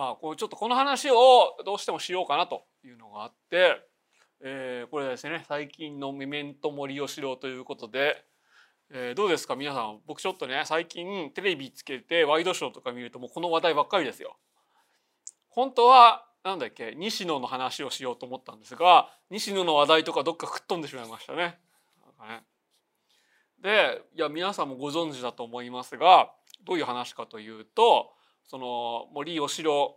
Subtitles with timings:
[0.00, 3.82] まあこうちょっとこの話をどうしてもしようかなというのがあって、
[4.40, 8.24] えー、これですね最近のメメントモリを知ろうということで、
[8.90, 9.56] えー、どうですか？
[9.56, 14.38] 皆さん僕ちょっとね最近テレビつけてワイドショーとか見るともうこの話題ばっかりですよ。
[15.50, 21.58] 本当はなんだっけ西野の話をしようと思ったんですが西野の話題とかどっか吹っ飛んでしまいましたね。
[22.22, 22.42] ね
[23.60, 26.30] でいや皆さんもご存知だと思いますが
[26.64, 28.14] どういう話かというと
[28.46, 29.96] その森喜朗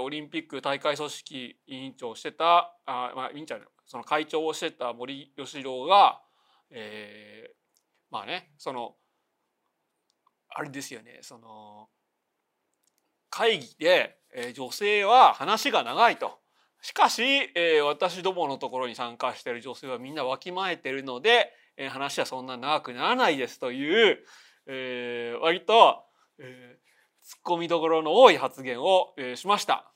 [0.00, 3.56] オリンピック大会組織委員長をしてたあ、まあ、委員長
[3.86, 6.20] その会長をしてた森喜朗が、
[6.70, 7.52] えー、
[8.10, 8.94] まあねその
[10.48, 11.88] あれですよねその
[13.30, 16.38] 会議で、えー、女性は話が長いと。
[16.82, 17.22] しかし、
[17.54, 24.18] えー、私どものところに参加している女性はみんなわきまえてるので、えー、話はそんな長くならないですという、
[24.66, 26.04] えー、割と、
[26.38, 26.81] えー、
[27.32, 29.90] ツッコミどころの多い発言を、えー、しました。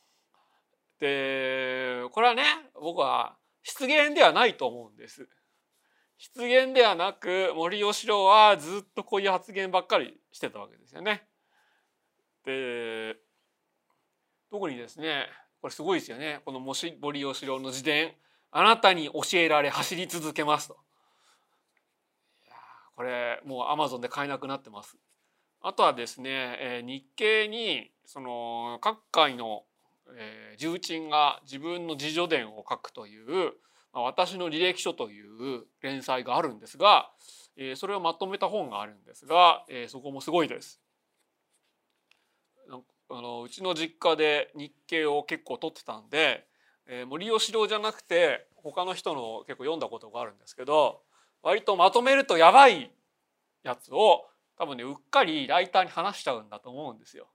[0.98, 2.44] でこれはね
[2.80, 5.28] 僕は失言ではないと思うんです。
[6.16, 11.26] 失言ではなく森喜朗はずっとこういう発言ばっかりしてたわけですよね。
[12.46, 13.16] で
[14.50, 15.26] 特にですね
[15.60, 18.14] これすごいですよねこの森喜朗の自伝
[18.50, 20.78] 「あなたに教えられ走り続けます」と。
[22.94, 24.96] これもうアマゾンで買えなくなってます。
[25.60, 29.64] あとはですね、え日経にその各界の、
[30.14, 33.54] え重鎮が自分の自叙伝を書くという
[33.92, 37.10] 「まあ、私の履歴書」という連載があるんですが、
[37.56, 40.80] えそれをまとめた本があるんですが、えそこもすごいです。
[43.08, 46.44] あのうちの実家で日経を結構取ってたんで、
[46.86, 51.02] えー、森喜朗じゃなくて他の人の結構読んだことがあるんですけど
[51.42, 52.90] 割とまとめるとやばい
[53.62, 54.26] やつを
[54.58, 57.28] 多分ねうっかりライターに話しちゃうんだと思うんですよ。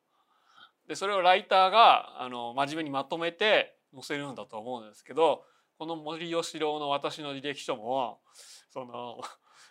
[0.88, 5.44] でそれをライターがあの真面目にまとめて載せるんだと思うんですけど
[5.78, 8.20] この森喜朗の私の履歴書も
[8.70, 9.22] その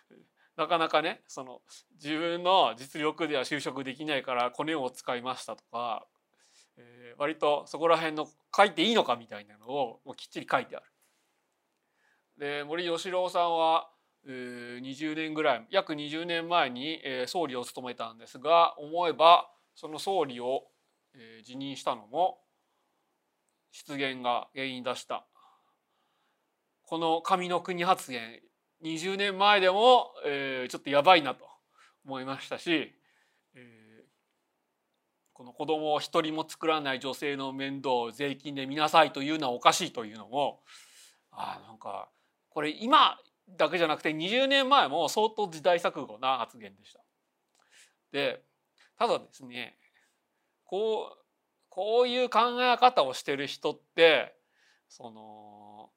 [0.57, 1.61] なかなかねその
[1.93, 6.05] 自分の実力では就職できないからコネを使いましたとか、
[6.77, 10.85] えー、割とそこら辺の書いていいのかみたいなのをもうきっちり書いてある。
[12.37, 13.91] で森喜朗さんは、
[14.27, 20.67] 20年ぐらい約20年前に、総理を務めたんですが思えばその総理を、
[21.43, 22.39] 辞任したのも
[23.71, 25.25] 失言が原因出した。
[26.83, 28.41] この上の国発言
[28.83, 31.45] 20年前でも、ちょっとやばいなと
[32.05, 32.93] 思いましたし、
[35.33, 40.59] この子供を一人も作らない女性の面倒を税金で見なさいというのはおかしいというのも
[41.31, 42.09] あなんか
[42.49, 43.17] これ今
[43.57, 46.99] だけじゃなくて20年前も相当時代錯誤な発言でした。
[48.11, 48.43] で
[48.97, 49.77] ただですね
[50.65, 51.17] こう
[51.69, 54.35] こういう考え方をしてる人って
[54.89, 55.89] その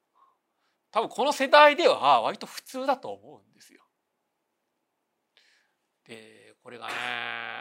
[0.91, 3.81] 多分この世代では割と普通だと思うんですよ。
[6.07, 6.93] でこれがね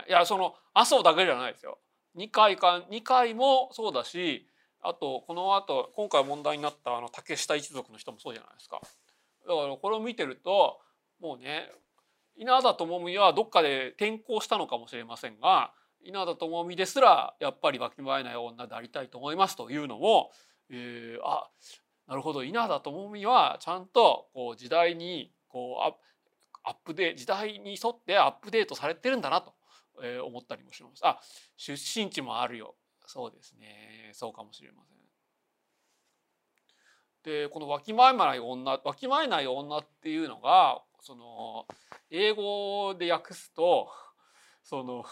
[0.08, 1.78] いやその麻生だけじゃないですよ。
[2.16, 4.48] 2回か2回もそうだし
[4.80, 8.80] あとこのあと今回問題になったあの竹下一族の人もそうじゃないですか。
[9.46, 10.80] だからこれを見てると
[11.20, 11.70] もうね
[12.36, 15.72] 稲田朋美はどっかで転校したのかもしれませんが
[16.04, 20.30] 稲田朋美ですらやっぱりわきまえない女でありたいと思いますというのも、
[20.70, 21.48] えー、あ
[22.08, 25.94] なるほど稲田朋美はちゃんとこう時代にこう
[26.64, 29.54] アップデ時代に沿ってアップデートされてるんだなと
[30.26, 31.00] 思ったりもします。
[31.02, 31.20] あ
[31.56, 32.74] 出身地もあるよ
[33.06, 34.93] そうですねそうかもしれません。
[37.24, 41.66] でこの「わきまえない女」「わきまえない女」っていうのがその
[42.10, 43.90] 英語で訳すと
[44.62, 45.04] その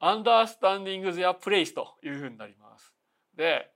[0.00, 2.92] understanding their place というふうになります。
[3.34, 3.72] で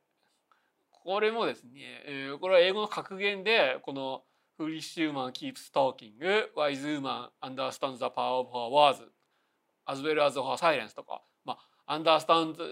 [0.91, 4.25] これもですね、えー、これは英語の格言でこの
[4.59, 9.13] 「Foolish man keeps talking」「Wise woman understand the power of her words」
[9.87, 12.65] 「as well as her silence」とか「まあ、アンダースタンド・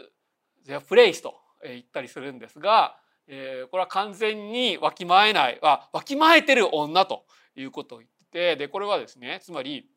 [0.63, 7.25] ザ・プレイス」と言ったりするんですがえー、これは完全にわきまえないあわきまえてる女と
[7.57, 9.89] いうことを言ってでこれはですねつまり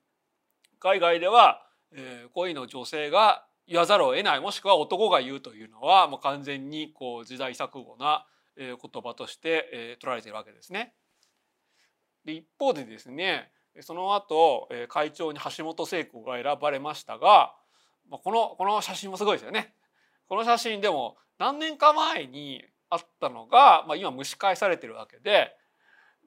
[0.79, 8.25] 海外では、えー、恋の女性が言わざるを得ないもしくは男が言うというのはもう完全にこう時代錯誤な
[8.57, 10.93] 言葉として取られているわけですね。
[12.25, 13.51] で一方でですね
[13.81, 17.53] その後会長に橋本聖子が選ばれましたが
[18.09, 19.73] このこの写真もすごいですよね。
[20.27, 25.55] この写真でも何年か前にあったのが、まあ、今蒸し返されてるわけで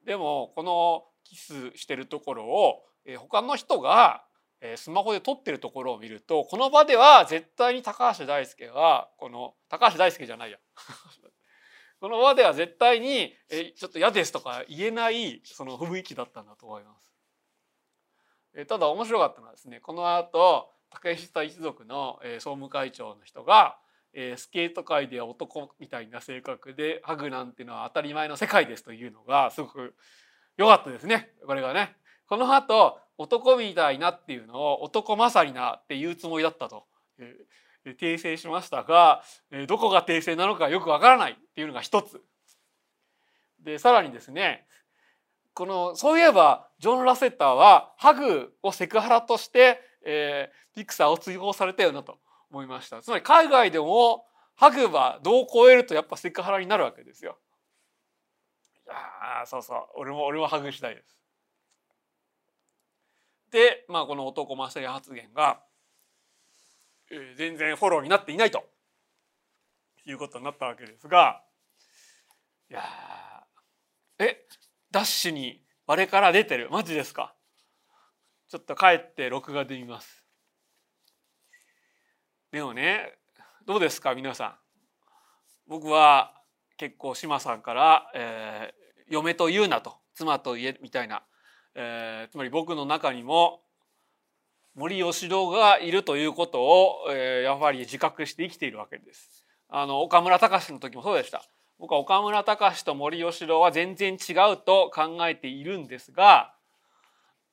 [0.05, 2.83] でもこのキスしてるところを
[3.17, 4.23] 他の人が
[4.61, 10.59] えー、スマホで撮ってるところを見るとこの場では絶対に高橋大輔はこの高橋大輔じゃないや
[11.99, 17.11] この場では絶対に「えちょっと嫌です」とか言えないその雰囲気だったんだと思います。
[18.53, 23.79] えただ面白かったのはですねこの後竹下一族の、え総務会長の人が、
[24.13, 29.95] えスケート界では男みたいな性格でハグなんてのは当たり前の世界ですというのがすごく
[30.57, 31.95] 良かったですねこれがね。
[32.27, 36.85] この後男みたいなっていうのを男勝りなっていうつもりだったと、
[37.19, 37.35] え
[37.99, 39.21] 訂正しましたが、
[39.51, 42.21] えどこが訂正なのかよくわからないっていうのが一つ。
[43.59, 44.65] でさらにですね
[45.53, 52.17] このそういえばジョン・ラセッターはハグをセクハラとして、えー、ピクサーを追放されたよなと
[52.51, 53.01] 思いました。
[53.01, 54.25] つまり海外でも
[54.55, 57.39] ハグはどう超えるとやっぱセクハラになるわけですよ。
[58.85, 59.87] いやそうそう。
[59.95, 61.17] 俺も俺もハグしたいです。
[63.51, 65.63] で、まあ、この男勝り発言が、
[67.09, 68.63] えー、全然フォローになっていないと。
[70.03, 71.43] いうことになったわけですが
[72.71, 72.81] いや
[74.17, 74.47] え
[74.89, 76.69] ダッシュにあれから出てる。
[76.71, 77.35] マジですか？
[78.49, 80.20] ちょっと帰って録画で見ます。
[82.51, 83.13] でもね
[83.65, 84.55] どうですか皆さん？
[85.67, 86.33] 僕は
[86.77, 91.23] 結構志麻さんから、えー、嫁と言うなと妻と言えみたいな
[91.73, 93.61] えー、つまり僕の中にも
[94.75, 99.45] 森喜朗がいるということを、えー、やはり自覚して生きているわけです。
[99.69, 101.41] あの岡村隆史の時もそうでした。
[101.79, 106.53] 僕は岡村隆史と森喜朗は全然違うと考えているんですが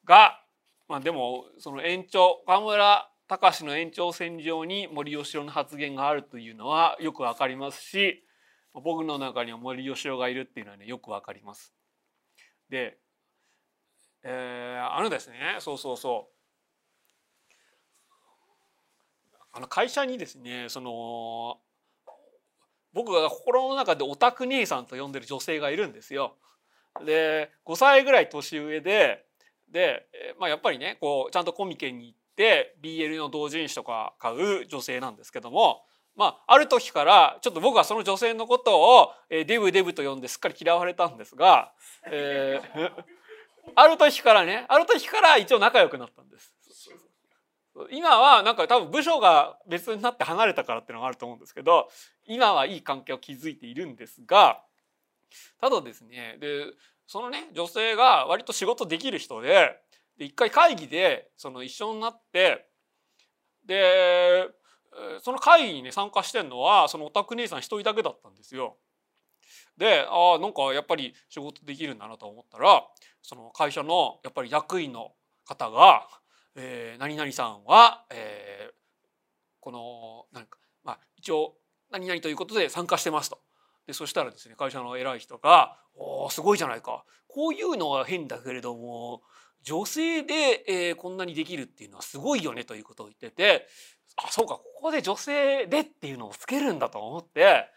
[0.05, 0.41] が、
[0.89, 8.25] まあ、でもその延長岡村隆の延長線上に森喜朗の発言があるというのはよくわかりますし
[8.73, 11.75] 僕の中には森喜朗がいるっていうのはねよくわかります。
[12.71, 12.99] で
[14.25, 16.39] えー、あのですねそうそうそう
[19.53, 21.59] あの会社にですねその
[22.93, 26.37] 僕が心の中でオタク兄さんと呼んでる女性がいるんですよ。
[27.05, 29.25] で5歳ぐらい年上で
[29.71, 30.07] で、
[30.39, 32.18] まあ、やっぱりねこうちゃんとコミケに行っ
[32.83, 35.83] BL の同人誌とか買う女性なんですけども、
[36.17, 41.73] まあ、ある時からちょっと僕はその女性のことをデブデブと呼んですっかり嫌われたんですが、
[42.07, 42.93] えー、
[43.75, 46.55] ある時からねある時から一応仲良くなったんです。
[47.91, 51.89] 今はなんか多分部署が別になって離れたからっていうのがあると思うんですけど
[52.27, 54.61] 今はいい関係を築いているんですが
[55.61, 56.65] ただですねで
[57.07, 59.81] そのね女性が割と仕事できる人で
[60.19, 62.67] で一回会議でその一緒になって
[63.65, 64.49] で
[65.23, 68.77] その会議にね参加してんのはそのオタク姉さん一人だけだったんですよ。
[69.77, 72.85] でああなんかやっぱり仕事できるんだなと思ったら
[73.23, 75.13] その会社のやっぱり役員の
[75.45, 76.09] 方が
[76.57, 78.75] 「えー、何々さんは、えー、
[79.61, 81.55] このなんかまあ一応
[81.91, 83.41] 何々ということで参加してます」と。
[83.87, 89.23] でそしたらですね会社の偉い人が「おすごいじゃないかこういうのは変だけれども
[89.63, 93.69] 女性で、えー、こんなにできるっていうのはすごいよね」ということを言ってて
[94.17, 97.71] あそうかここで女性でっていうのをつけるんだと思って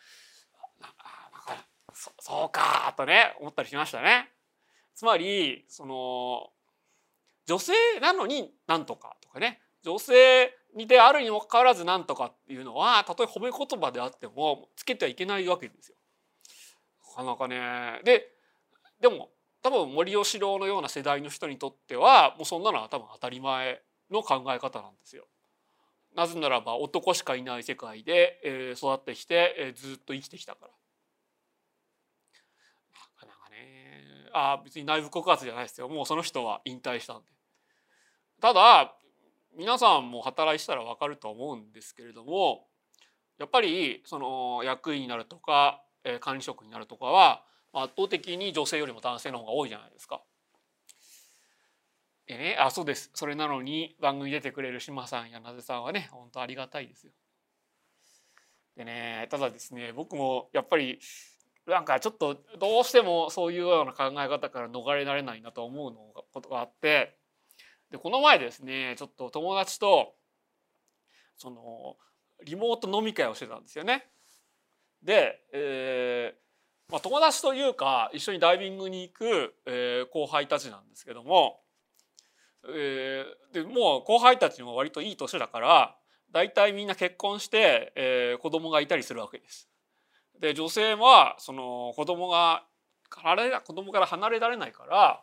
[1.93, 4.31] そそうかとね思ったりしましたね。
[4.95, 6.51] つまりその
[7.45, 15.95] 女性なのになんとかとかね女性にであるにもかかわらずなんとかっていうのはたとえ褒め言葉であってもつけてはいけないわけですよ。
[17.17, 18.31] なかなかねで
[18.99, 19.29] でも
[19.61, 25.25] 多分森喜朗のような世代の人にとってはもうそんなのは多分当たり前の考え方なんですよ。
[26.15, 30.71] なぜならば男しかいない世界で、えー、育ってきて、えー、ずっと生きてきたから。
[32.91, 34.03] なかなかね
[34.33, 37.25] あ別に内部告発じゃないですよもうその人は引退したんで
[38.41, 38.95] ただ
[39.55, 42.67] 皆さんも働いてたら分かると思うんですけれども
[43.37, 45.81] やっぱりその役員になるとか
[46.19, 50.21] 管理職になるとかは圧倒的に女性よりも男性の方が多いじゃないですか。
[52.27, 57.13] でねあそうですそれなのに番組出てくれる島さんやなぜさんはね本当ありがたいですよ。
[58.77, 60.99] でねただですね僕もやっぱり
[61.67, 65.99] なんかちょっとどうしてもそういうような考え方から逃れられないなと思うの
[66.33, 67.17] ことがあって
[67.91, 70.15] でこの前ですねちょっと友達と
[71.37, 71.97] その
[72.45, 74.07] リモート飲み会をしてたんですよね。
[75.03, 76.41] で、えー
[76.91, 81.61] まあ、友達というか一緒にダイビングに行く、えー、後輩たちなんですけども、
[82.67, 85.95] えー、でもう後輩たちも割といい年だから
[86.33, 89.69] 大体みんな結婚して、えー、子供がいたりするわけです。
[90.39, 92.63] で女性はその子供が
[93.09, 95.21] 子供から離れられないから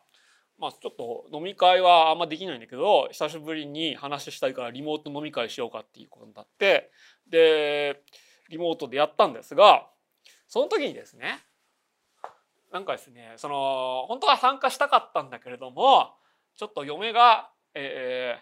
[0.59, 6.91] まあちょっと飲み会はあんまできないんだけど久しぶりに話したいからリモート飲み会しようかっていうことになって
[7.29, 8.03] で
[8.49, 9.87] リモートでやったんですが
[10.47, 11.41] その時にですね
[12.73, 16.15] なんかですねその本当は参加したかったんだけれども
[16.57, 18.37] ちょっと嫁が、え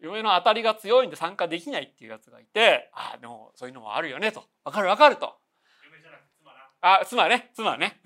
[0.00, 4.44] ー、嫁の当たりが強いんで参加できないっていうやつがいてああでもそういうのもあるよねと。
[4.64, 5.34] 分かる分かると。
[6.80, 8.00] あ妻ね妻ね。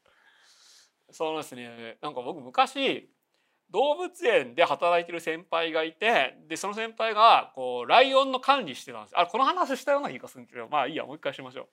[1.12, 1.98] そうですね。
[2.00, 3.10] なんか僕昔
[3.70, 9.18] 動物園で働いてる先輩がいてでその先輩がこうライオンの管理してたんです。
[9.18, 11.68] あこの話したような気がするんですけどまあいいやもう一回しましょ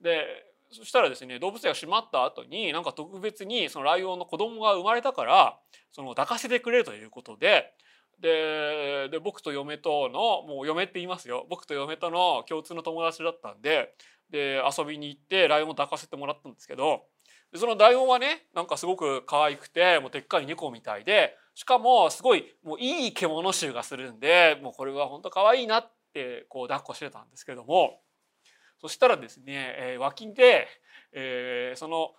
[0.00, 0.02] う。
[0.02, 5.58] でそしたらですね動物園が閉まった後になんか特別にそのライオンの子供が生まれたから
[5.92, 7.72] その抱かせてくれるということで
[8.20, 11.46] でで僕と嫁とのもう嫁って言いますよ。
[11.48, 13.94] 僕と嫁との共通の友達だったんで
[14.30, 17.04] で遊びに行ってライオンを抱かせてもらったんですけど
[17.56, 28.00] そのライオンはねなんかすごく可愛くてもうでっかい猫みたいでしかもすごいもういい獣臭がするんでもうこれは本当可愛いなってこう抱っこしてたんですけども
[28.80, 30.66] そしたらですね、えー、脇で、
[31.12, 32.12] えー、その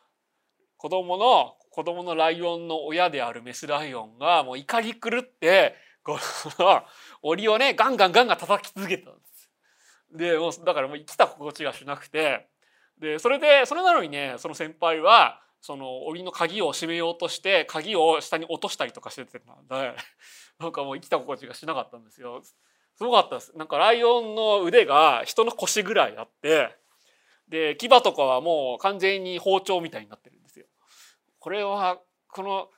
[0.77, 6.17] 子供の子供のライオンの親であるメスライオンがもう怒り狂ってこ
[6.59, 6.83] の
[7.21, 9.49] 檻をねガンガンガンガン叩き続けたんです。
[10.13, 12.47] でもうだからもう生きた心地がしなくて
[12.99, 19.95] でそれでそれなのにねその先輩はその檻の鍵を閉めようとして鍵を下に落としたりとかしててたので
[20.59, 22.41] なんかもう生きた心地がしなかったんですよ。
[23.01, 23.51] すごかったです。
[23.57, 26.69] なんかライオンの腕が人の腰ぐらいあって
[27.49, 30.67] で牙とかはもう完全に包丁みたいになってるんですよ。
[31.39, 32.69] これはこの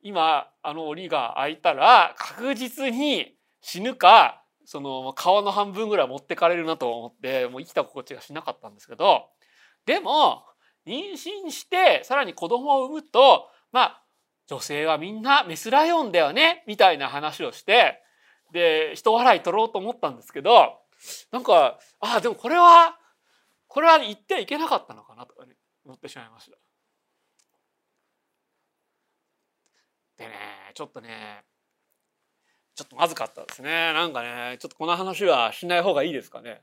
[0.00, 9.24] 今あの檻が開いたら確実に死ぬかその皮の半分ぐらい持ってかれるなと思ってもう生きた心地がしなかったんですけど
[9.86, 10.44] でも
[10.86, 14.02] 妊娠してさらに子供を産むとまあ
[14.46, 18.02] 女性はみんなメスライオンだよねみたいな話をして
[18.52, 20.78] で人笑い取ろうと思ったんですけど
[21.32, 22.96] なんかああでもこれは
[23.66, 26.56] これは言ってはいけなかったのかなとかね思ってしまいました。
[30.18, 30.32] でね
[30.74, 31.42] ちょっとね
[32.74, 36.62] ちょっとまずかったですねなんかねちょっとこの話はしない方がいいですかね。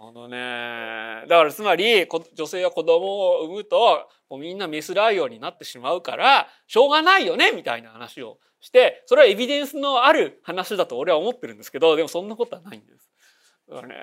[0.00, 1.24] そのね。
[1.28, 13.10] だからつまり女性は子供を産むともうみんなメスライオンになってしまうからしょうがないよねみたいな話をしてそれはエビデンスのある話だと俺は思ってるんですけどでもそんなことはないんです。
[13.68, 13.94] だからね。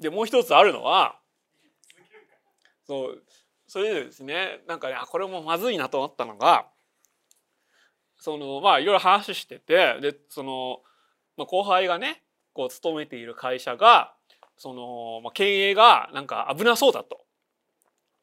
[0.00, 1.20] でもう一つあるのは
[2.84, 3.22] そう
[3.68, 6.66] それでですねなんかねこれもまずいなと思ったのが
[8.18, 10.80] そのまあいろいろ話しててでその、
[11.36, 14.14] まあ、後輩がねこう勤めている会社が
[14.56, 17.20] その、まあ、経営がなんか危なそうだと。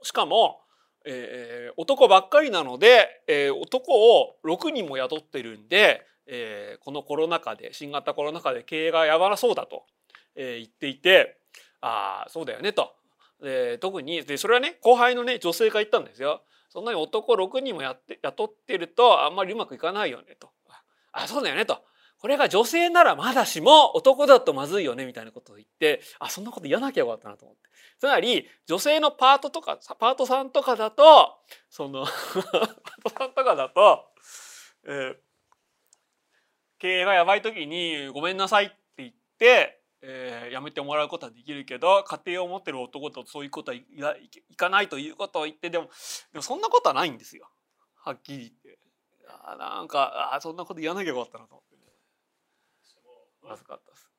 [0.01, 0.59] しかも
[1.05, 9.83] えー、男ばっかりなので、えー、男を6人も雇ってるんで、えー、このコロナ禍で新型コロナ禍で経営がやばらそうだと、
[10.35, 11.37] えー、言っていて
[11.81, 12.93] ああそうだよねと、
[13.43, 16.43] えー、特にでそれはね後輩のね女性が言ったんですよ。
[16.69, 20.49] そんなに男6人もやって雇ってるとあんまりうまくいかないよねと。
[21.11, 21.83] あそうだよねと。
[22.23, 27.63] これが女性ならまだしも男だとまずいよねみたいなことを言ってあそんなこと言わなきゃよかったなと思って
[27.99, 31.03] つまり女性のパートとかパートさんとかだと
[31.69, 32.11] その パー
[33.03, 34.05] トさんとかだと、
[34.85, 35.15] えー、
[36.79, 43.85] 経営がやばい時に「ごめんなさい」って言って、えー、やめてもらうことはできるけど家庭を持ってる男とそういうことはい
[44.49, 45.89] いかないということを言ってでも
[46.31, 47.49] でもそんなことはないんですよ
[47.95, 48.79] はっきり言って。
[49.45, 51.72] あなんかあそんなこと言わなきゃよかったなと思って。
[53.47, 54.09] まずかったです。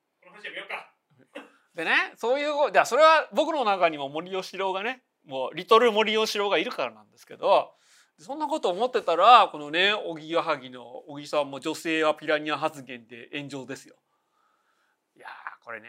[1.74, 7.72] でねそういうじゃそれは僕の中にも森喜朗がねもうリトル森喜朗がいるからなんですけど
[8.18, 13.96] そんなこと思ってたらこのねおぎやはぎの小木さんも女性はピラニア発言で炎上ですよ。
[15.16, 15.26] いや
[15.64, 15.88] これね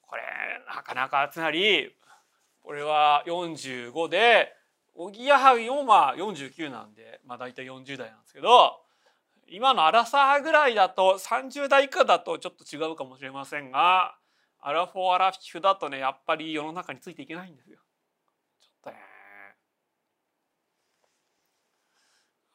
[0.00, 0.22] これ
[0.74, 1.94] なかなかつまり
[2.62, 4.54] これは45で
[4.94, 8.80] おぎやはぎもまあ49なんでまあ大体40代なんですけど
[9.50, 14.16] 今のアラサーぐらいだと30代以下だとちょっと違うかもしれませんが
[14.60, 17.78] アラフォーアラフィフだとねやっぱり世の中についていけないんですよ。
[18.60, 18.96] ちょっとね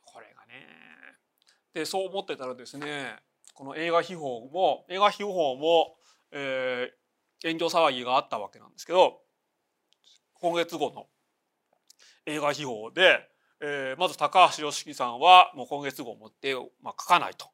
[0.06, 0.68] これがね
[1.74, 3.16] でそう思ってたらですね
[3.54, 5.96] この映画秘宝も映画秘宝も、
[6.32, 9.22] えー、炎上騒ぎがあったわけなんですけど
[10.36, 11.08] 今月号の
[12.26, 13.33] 映画秘宝で
[13.66, 17.48] えー、まず高橋良樹さんはもう今月号を持って、まあ、書かないと。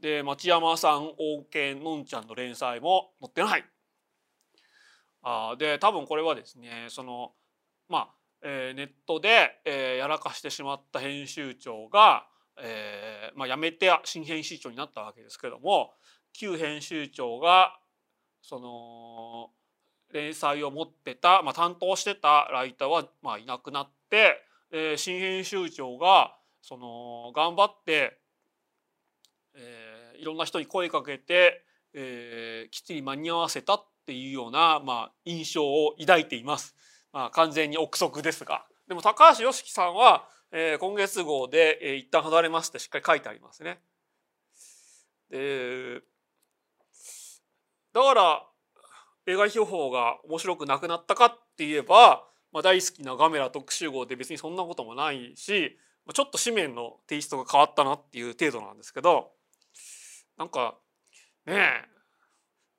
[0.00, 3.64] で町山さん王権のんちゃんの連載も載ってない。
[5.24, 7.32] あで多分これはですねその
[7.88, 8.08] まあ、
[8.42, 12.24] えー、ネットで、えー、やらかしてしまった編集長が、
[12.60, 15.92] えーまあ、辞めて新編集長になったわけですけども
[16.32, 17.76] 旧編集長が
[18.42, 19.50] その
[20.12, 24.36] 連載を持ってた、まあ、担当してたライターは、まあ、いなくなって、
[24.74, 28.18] えー、新編集長がその頑張って、
[29.54, 31.62] えー、いろんな人に声かけて、
[31.92, 36.74] えー、きっちり間に合わせたっていうような、まあ、印象を抱いています。
[37.12, 38.64] まあ、完全に憶測ですが。
[38.88, 43.78] でも高橋良樹さんは、えー、今月号で、えー、一旦離れますってしっかり書いてありますね。
[45.30, 46.00] で
[47.92, 48.46] だから
[49.26, 55.78] 映画秘宝が面白くなくなったかって言えば、まあ、大好きなガメラ特集号で別にそんなこともないし
[56.12, 59.32] ちょっと紙面のテイストが変わったなっていう程度なんですけど
[60.36, 60.76] なんか
[61.46, 61.92] ねえ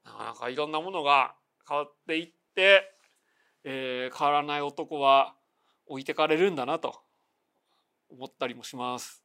[0.06, 1.36] なかなかいろんなものが
[1.68, 2.94] 変わっていって、
[3.64, 5.34] えー、変わらない男は
[5.88, 7.02] 置いてかれるんだなと
[8.10, 9.24] 思ったりもします。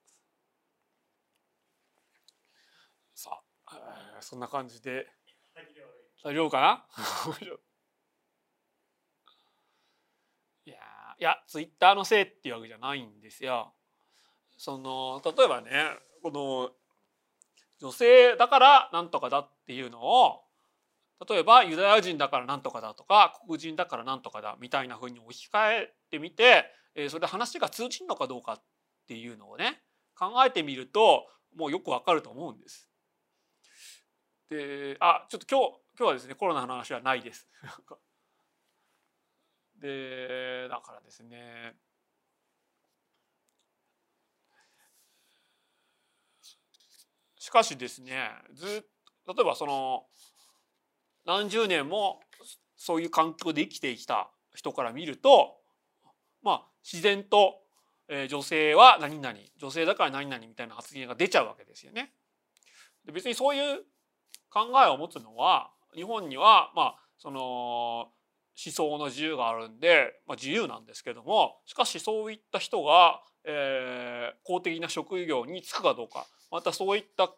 [3.14, 3.76] さあ、
[4.16, 5.08] えー、そんな感じで。
[6.22, 7.54] 大丈夫かな？
[11.20, 13.74] いやツイッターのせいっていうわけじゃないんですよ。
[14.56, 15.70] その例えばね
[16.22, 16.70] この
[17.80, 20.42] 女性だからなんとかだっていうのを
[21.28, 26.66] 例えばユダヤ人だからなんとかだとか黒人だからなんとかだみたいなふうに置き換えてみて
[27.08, 28.62] それで話が通じるのかどうかっ
[29.06, 29.82] ていうのをね
[30.16, 32.88] 考えてみるともうよくわかると思うんです。
[34.50, 37.48] であちょっと今日今日はですねコロナの話はないです。
[39.80, 41.74] でだからですね
[47.38, 50.04] しかしですねず例えばその
[51.24, 52.20] 何十年も
[52.76, 55.56] そういう環境で生きてきた人から見ると
[56.42, 57.60] まあ自然と、
[58.08, 62.12] えー、女性は何々女性だから何々みたいな発言が出ちゃうわけですよね。
[63.04, 63.82] で別にそういう
[64.50, 68.08] 考えを持つのは日本にはまあその
[68.64, 77.28] 思想の自由があるんで、まあ、自由なんですけどもしかしそういった人が、えー、公的な職業に就くかどうかまたそういった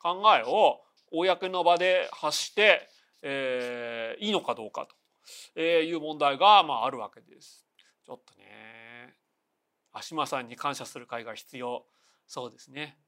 [0.00, 2.88] 考えを公の場で発して、
[3.22, 4.86] えー、いいのかどうか
[5.54, 7.66] という問題が、まあ、あるわけです。
[8.04, 9.14] ちょっとね
[9.92, 11.84] 足間さんに感謝する会が必要
[12.26, 12.98] そうですね。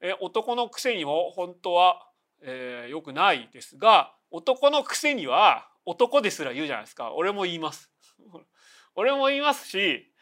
[0.00, 2.06] え男のくせにも本当は、
[2.42, 7.90] えー、よくないですが男のくせには男ですら言うじゃないですか俺も言います。
[8.94, 10.12] 俺も言いますし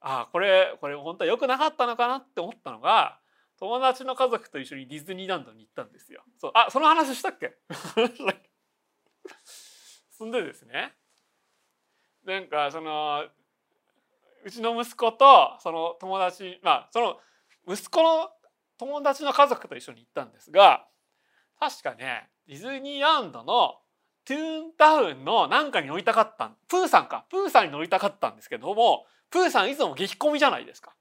[0.00, 3.20] ああこれこれ本当は良くなかったのかなって思ったのが
[3.58, 6.22] 友達の家族と一緒にディズニーランドに行ったんですよ。
[6.38, 7.56] そうあその話したっけ？
[10.10, 10.94] そんでですね
[12.24, 13.26] なんかその
[14.44, 17.20] うちの息子とその友達まあその
[17.66, 18.30] 息子の
[18.78, 20.86] 友達の家族と一緒に行ったんですが
[21.58, 23.80] 確かねディズニーランドの
[24.24, 27.24] トゥーンタウンのなんかに乗りたかったプーさんか。
[27.30, 30.92] プーさんに乗りたかったんですけどもプーさんいつも激コミじゃないですか。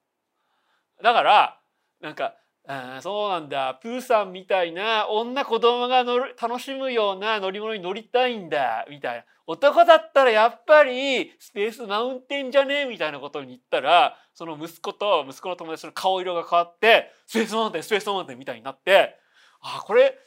[1.03, 1.59] だから
[2.01, 2.35] なんか
[2.67, 3.79] あそうなんだ。
[3.81, 8.85] プーさんみたいな女子供が乗る楽しむような乗り物に乗りたいんだ。
[8.89, 9.25] みたいな。
[9.47, 12.81] 男だったらやっぱりスペースマウンテンじゃね？
[12.81, 19.15] えみたいなことに言ったらその息子と息子の友達の顔色が変わってスペースマウンテンスペースマウンテンみたいになって
[19.61, 20.19] あこれ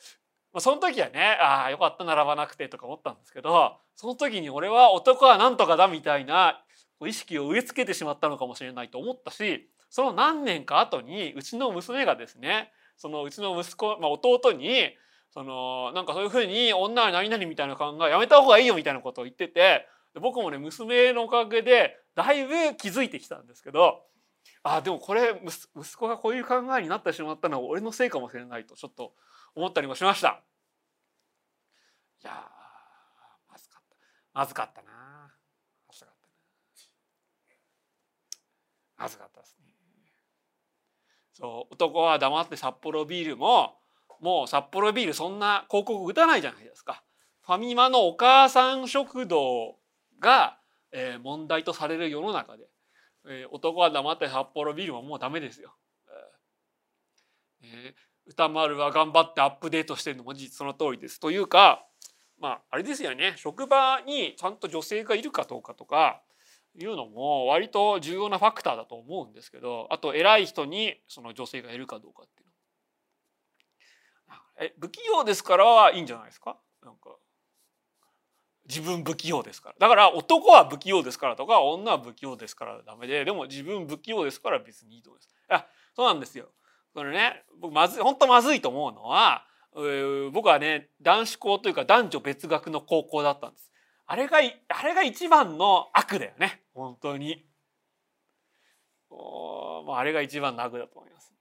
[0.53, 6.62] まその時はねああよかった並ばなくてとか思ったんですけどその時に俺は男は何とかだみたいな
[7.07, 14.95] 意識を植え付けてしまったのかもしれないと思ったしその何年か後にうちの娘がですねそのうちの息子、まあ、弟に
[15.33, 19.87] そのなんかそういうふうに女は何々みたいな考えやめた方がいいよみたいなことを言ってて
[20.21, 24.03] 僕もね娘のおかげでだいぶ気づいてきたんですけど
[24.62, 29.12] あでもこれ息子がこういう考えになってしまったのは俺のせいかもしれないとちょっと
[29.55, 30.43] 思ったりもしました。
[32.23, 32.49] いや
[33.51, 33.97] まずかった
[34.33, 34.91] まずかったな
[35.88, 36.35] まずかったな
[38.97, 39.75] まずかったですね。
[41.33, 43.79] そう男は黙って札幌ビールも
[44.21, 47.03] もう札幌ビールそんな広告打たないじゃないですか。
[47.45, 49.77] ファミマのお母さん食堂
[50.21, 50.61] が、
[50.93, 52.69] えー、問題とされる世の中で、
[53.27, 55.75] えー、男は黙って札幌ビールももうダメですよ。
[57.65, 61.19] えー、歌丸は頑張ってアップデートしてるのも事実その通りです。
[61.21, 61.85] というか
[62.39, 63.35] まああれですよね。
[63.37, 66.23] 職場にちゃんと女性がいるかどうかとか
[66.75, 72.49] いうのも割と重要なファクターだと思うんですけどあと偉い人にその女性がいるかどうかっていう
[74.61, 76.57] え不器用ですからいいんじゃないですか？
[76.83, 77.17] なんか。
[78.69, 79.75] 自分不器用ですから。
[79.81, 85.35] だから男は不器用ですからとか女は不器用ですからダメででも自分不器用ですから別にいいと思います。
[85.49, 86.47] あそうなんですよ。
[86.95, 93.71] これね僕まずい本当まずいと思うのは、えー、僕はね男子校というか男女別学の高校だったんです。
[94.07, 96.63] あれがあれが一番の悪だよね。
[96.75, 97.47] 本当に。
[99.11, 101.33] もうあれが一番の悪だと思います。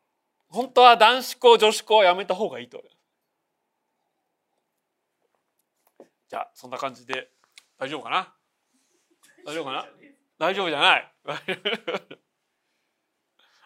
[0.47, 3.01] 本当は男子校女子校はやめた方がいいと思います。
[6.29, 7.29] じゃあそんな感じで
[7.77, 8.33] 大丈夫かな？
[9.45, 9.85] 大丈夫かな？
[10.37, 11.13] 大丈夫じゃない。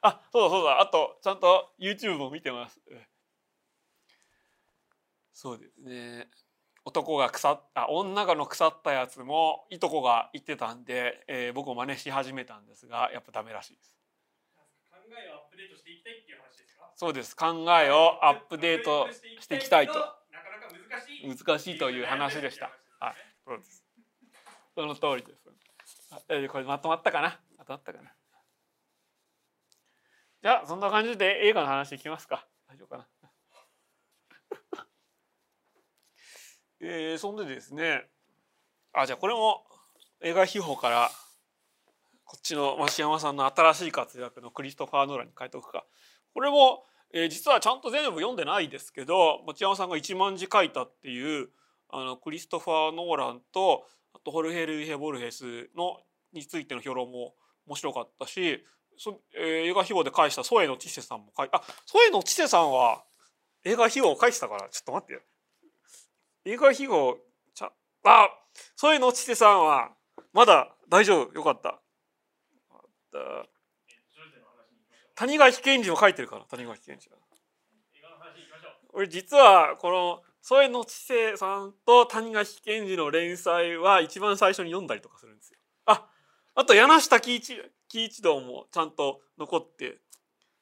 [0.07, 0.81] あそうだそうだ。
[0.81, 2.79] あとちゃんと YouTube も見てます。
[5.33, 6.29] そうですね。
[6.85, 13.97] 男が腐った女がの腐ったやつもいとこが言ってたんで、えー、僕も真似し始めたんですがやっぱダメらしいです。
[14.91, 16.91] 考えをアップデートしていきたいっていう話ですか？
[16.95, 17.35] そうです。
[17.35, 17.45] 考
[17.81, 19.93] えをアップデートしていきたいと。
[19.93, 20.09] なか
[20.61, 21.45] なか難しい。
[21.45, 22.69] 難しいという話でした。
[22.99, 23.83] はいそうです。
[24.75, 25.49] その通りです。
[26.29, 27.39] えこれまとまったかな？
[27.57, 28.04] まとまったかな？
[30.45, 32.45] じゃあそんな感じで映画の話いきますか。
[32.67, 33.07] 大丈夫かな。
[36.81, 38.07] えー、そんでですね。
[38.93, 39.65] あじゃあこれも
[40.21, 41.09] 映画秘宝から
[42.25, 45.83] こっちの増山さんの新しい活躍のクリストファー・ノーランに書いておくか。
[46.35, 51.49] これも、えー、実はちゃんと全部読んでないですけど持山さんが1万字書いたっていう
[51.89, 56.03] あのクリストファー・ノーランとあとホルヘル・イヘ・ボルヘスの
[56.33, 57.33] についての評論も
[57.65, 58.63] 面白かったし、
[59.35, 63.03] 映画秘宝で返した添江の知世さんも書いあ添江の知世さんは
[63.63, 65.21] 映画秘宝を返したからちょっと待って
[66.45, 67.13] 映画秘宝
[67.53, 67.71] ちゃ
[68.05, 68.29] あ
[68.75, 69.91] 添江の知世さんは
[70.33, 71.79] まだ大丈夫よかった。
[75.15, 77.09] 谷垣健二も書いてるから谷垣健二
[78.93, 85.59] 俺実はこの添江の知世さんと谷垣健二の連載は一番最初に読んだりとかするんですよ。
[85.85, 86.05] あ
[86.55, 87.61] あと柳下喜一。
[87.95, 89.99] 喜一郎もちゃんと残って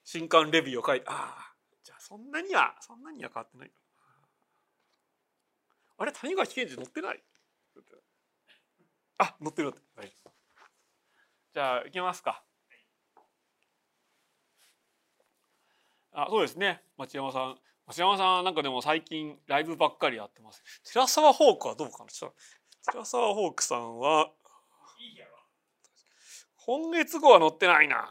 [0.04, 3.72] 新刊レビューを書いてああじゃあそんなにはそんなには変わってない。
[5.98, 7.24] あれ谷垣健二載ってない？
[9.17, 10.13] あ載ってる載ってる、はい、
[11.56, 12.43] じゃあ行きますか。
[16.12, 16.84] あそうですね。
[16.98, 17.58] 町山さん。
[17.88, 20.62] 増山さんなんかでも最近ライブばっかりやってます。
[20.84, 22.32] 寺沢ホークはどうかな？
[22.91, 24.30] 寺沢ホークさんは
[26.65, 28.08] 今月号は載ってないな。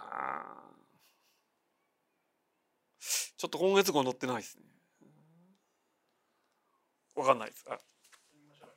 [3.01, 4.65] ちょっと今月号載ってないですね。
[7.17, 7.65] わかんないです。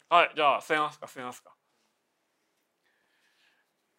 [0.10, 1.54] はいじゃあ捨てますか捨てますか。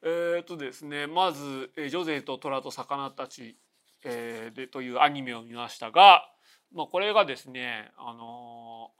[0.02, 3.58] えー、っとですねまず「ジョゼと虎と魚たち」
[4.04, 6.30] えー、でというアニメを見ましたが
[6.72, 8.90] まあ、これがですね、あの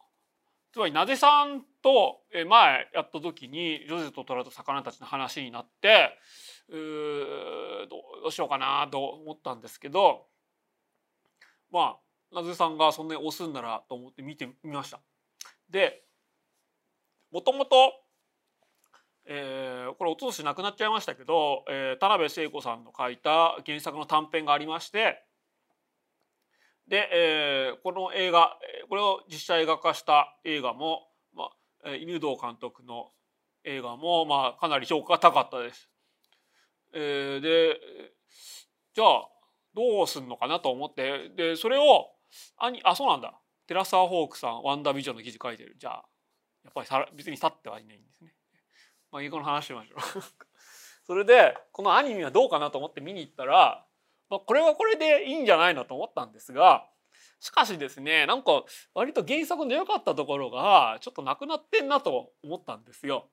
[0.73, 6.19] つまりなぜさんと前やった時にジョゼと虎と魚たちの話になって
[6.69, 10.27] うどうしようかなと思ったんですけど
[11.71, 11.97] ま
[12.33, 15.01] あなぜさんがそんなに押すんならと思って見てみました。
[15.71, 16.03] で
[17.31, 17.93] もともと、
[19.27, 25.23] えー、これおととし亡くなっちゃいましたけど、えー、田辺聖子さんの書いた原作の短編がありまして
[26.89, 28.57] で、えー、この映画
[28.89, 31.51] これを実写映画化した映画も、ま
[31.85, 33.11] あ、犬堂監督の
[33.65, 35.91] 映画も、まあ、かなり評価が高かったです。
[36.97, 37.81] えー、で
[38.95, 39.29] じゃあ
[39.75, 42.09] どうすんのかなと思ってでそれを
[42.57, 46.05] あにあそうなんだテラサー・ホークさんワンダービジョンの記事書いてるじゃあ
[46.65, 48.33] やっぱりさ別に去ってはいないんですね。
[49.13, 50.23] まあいいこの話しましょう
[51.07, 53.87] それでこのアニメはどうかなと思って見に行ったら
[54.29, 56.87] まあ、これはこれでいいんじゃないのと思ったんですが
[57.39, 63.29] しかしですねなんか割と原作の良かったところがちょっとなくなってんなと思ったんですよ。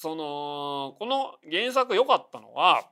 [0.00, 2.88] そのこの原作良かったのは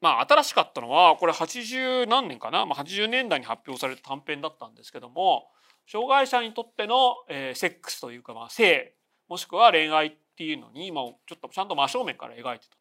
[0.00, 5.48] まあ新しかったのはこれ80何年かな、まあ、80年代に発表された短編だったんですけども
[5.90, 8.94] 障害者にとっての、えー、セックスというか、まあ、性
[9.28, 12.78] もしくは恋愛っていうのに、まあ、ちょっとちゃんと真正面から描いてたと。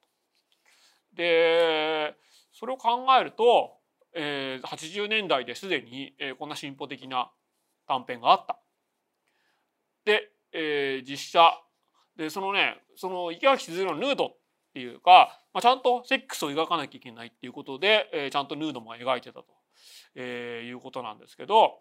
[1.15, 2.13] で
[2.53, 3.77] それを考えると、
[4.13, 7.31] えー、80年代ですでに、えー、こんな進歩的な
[7.87, 8.59] 短編があった。
[10.05, 11.63] で、えー、実写
[12.17, 14.29] でそのねその池脇千鶴のヌードっ
[14.73, 19.45] ていうか、まあ、ちゃんとセックスを描かなきゃいけないっていうことで、えー、ちゃんとヌードも描いてたと、
[20.15, 21.79] えー、いうことなんですけど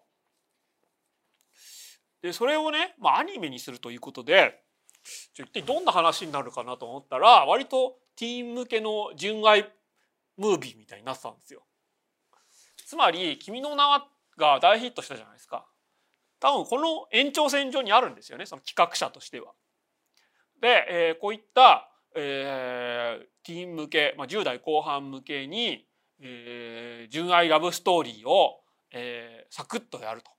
[2.23, 4.61] でそれをね、まあ、アニメにするということで
[5.35, 9.71] 一体どんな話になるかなと思ったら割とティーン向けの純愛
[10.37, 11.63] ムービーみたいになってたんですよ。
[12.87, 15.67] つまり「君の名は」が大ヒットしたじゃないですか。
[16.41, 19.53] 多分この延長線上にあるんですよねその企画者としては。
[20.61, 25.87] で、えーこういった、えーティーン向け、まあ、10代後半向けに、
[26.21, 28.61] えー純愛ラブストーリーを、
[28.93, 30.31] えーサクッとやると。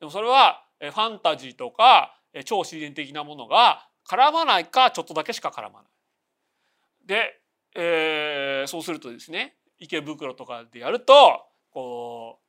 [0.00, 7.06] でもそれは、えーファンタジーとか、えー超自然的なものが絡まないかちょっとだけしか絡まない。
[7.06, 7.40] で、
[7.74, 12.46] えーそうするとですね池袋とかでやるとこう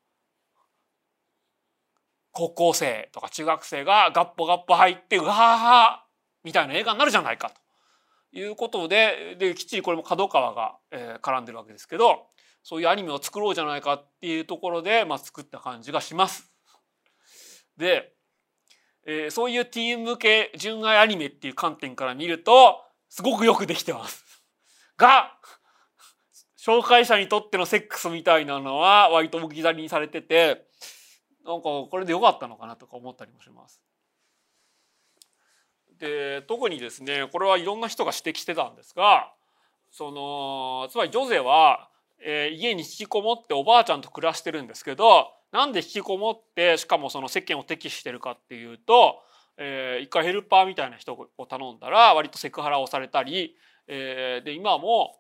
[2.32, 6.07] 高校生とか中学生がガッポガッポ入ってうわー
[6.48, 7.52] みたいな映画になるじゃないか
[8.32, 12.28] ということでできっちりこれも角川が、えー絡んでるわけですけど
[12.64, 16.50] そういうアニメを作ろうじゃないかっていうところで、まあ、作った感じがします。
[17.76, 18.14] で、
[19.06, 24.24] えーそういうティーン向け純愛アニメっていう観点から見るとすごくよくできてます。
[24.96, 25.34] が
[26.58, 30.66] 紹介者にとってのセックスみたいなのは割と置き去りにされてて
[31.46, 33.82] なんかこれでよかったのかなとか思ったりもします。
[36.00, 39.32] で特にですねこれはいろんな人が指摘してたんですが
[39.92, 49.22] そのつまりジョゼは、えー家に引きこもっておばあちゃんと暮らしてるんですけどなんで引きこもってしかもその世間を敵視してるかっていうと、
[49.58, 53.56] えー一回ヘルパーみたいな人を頼んだら割とセクハラをされたり、
[53.88, 55.16] えーで今も、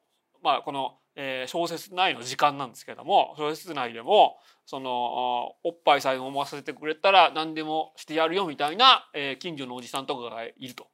[0.48, 10.88] まあ、この、え小説内の時間なんですけども小説内でもそのおっぱいさえ飲ませてくれたら何でもしてやるよみたいな、え近所のおじさんとかがいると。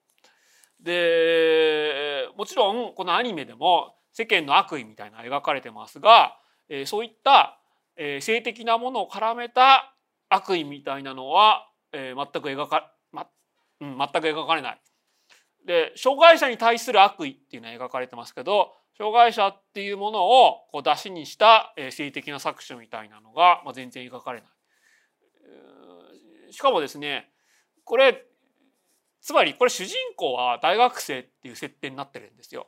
[0.80, 7.60] でもちろんこのアニメでも世間の悪意みたいな描かれてますが、えそういった、
[7.96, 9.94] え性的なものを絡めた
[10.30, 13.28] 悪意みたいなのは、え全く描か、ま
[13.82, 14.82] うん、全く描かれない。
[15.66, 24.50] で障害者に対する悪意っていうのは描かれてますけど障害者っていうものをこう出しにした、性的な搾取みたいなのが、全然描かれない。
[26.54, 27.32] しかもですね
[27.84, 28.24] これ
[29.22, 32.68] つまりこれ主人公は大学生っていう設定になってるんですよ。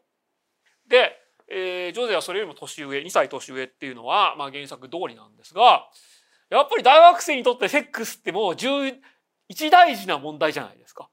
[0.90, 1.12] で、
[1.50, 5.88] えージョゼはそれよりも年上2歳年上っていうのは、まあ、原作通りなんですが
[6.50, 8.92] やっぱり大学生にとってセックスってもう重
[9.48, 11.10] 一大事な問題じゃないですか。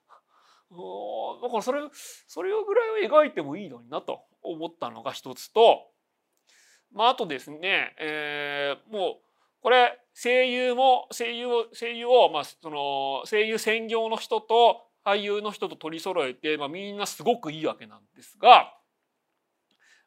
[0.70, 1.80] だからそれ
[2.26, 5.88] それぐらいを描いてもいいのになと思ったのが一つと、
[6.92, 9.22] まあ、あとですね、えーもう
[9.60, 18.74] これ声優も声優を声優を、まあ、その声優専業の人と俳優の人と取り揃えて、まあ、みんなすごくいいわけなんですが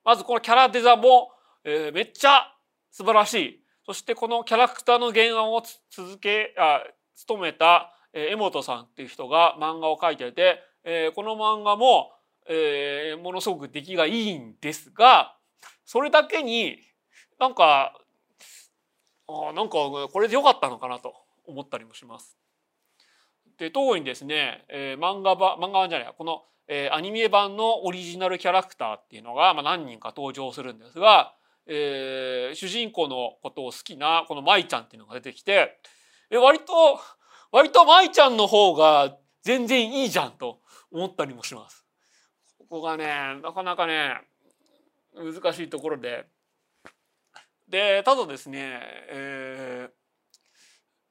[0.04, 1.32] まずこのキャラデザも、
[1.64, 2.52] えーめっちゃ
[2.92, 3.62] 素晴らしい。
[3.86, 6.82] そしてこのキャラクターの原案を続けあ
[7.16, 12.12] 務めた、えー江本さんっていう人が漫画を描いてて、えーこの漫画も、
[12.48, 15.36] えーものすごく出来がいいんですが
[15.86, 16.78] それだけに
[17.40, 17.94] なんか
[19.28, 19.78] あなんか
[20.12, 21.14] これでよかったのかなと
[21.46, 22.38] 思ったりもします。
[23.58, 31.34] で特にですね、えー漫画版漫画版じゃないこの、えーアニメ版のオリジナルキャラクターっていうのが、まあ、何人か登場するんですが、
[31.68, 35.80] えー主人公のことを好きなこの舞ちゃんっていうのが出てきて
[36.30, 37.00] え割と
[37.52, 40.60] 割と舞ちゃんの方が全然いいじゃんと
[40.92, 41.85] 思ったりもします。
[42.70, 43.06] ここがね
[43.42, 44.22] なかなかね
[45.16, 46.26] 難しいところで。
[47.68, 49.96] でただですね、えー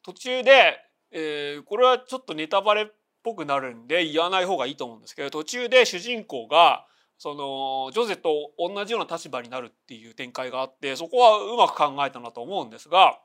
[0.05, 0.79] 途中で、
[1.11, 2.87] えーこれはちょっとネタバレっ
[3.23, 6.87] ぽくなるんで言わない方がいいと思うんですけど途中で主人公が
[7.17, 13.19] そのジョゼと同じような立場になるっていう展開があってそこはうまく考えたなと思うんですが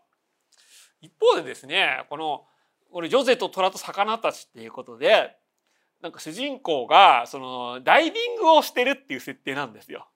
[1.02, 2.46] 一方でですねこの
[2.92, 5.36] これジョゼと虎と魚たちっていうことで
[6.02, 10.08] なんか主人公がそのダイビングをしてるっていう設定なんですよ。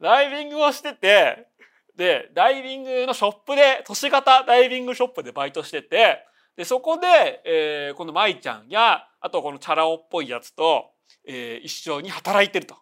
[0.00, 1.48] ダイビングをしてて
[1.96, 6.24] でダイビングのショップで都市型ダイビングショップでバイトしてて
[6.56, 10.90] でそこで、えーこの舞ちゃんやあとこのチャラ男っぽいやつと、
[11.26, 12.76] えー一緒に働いてると。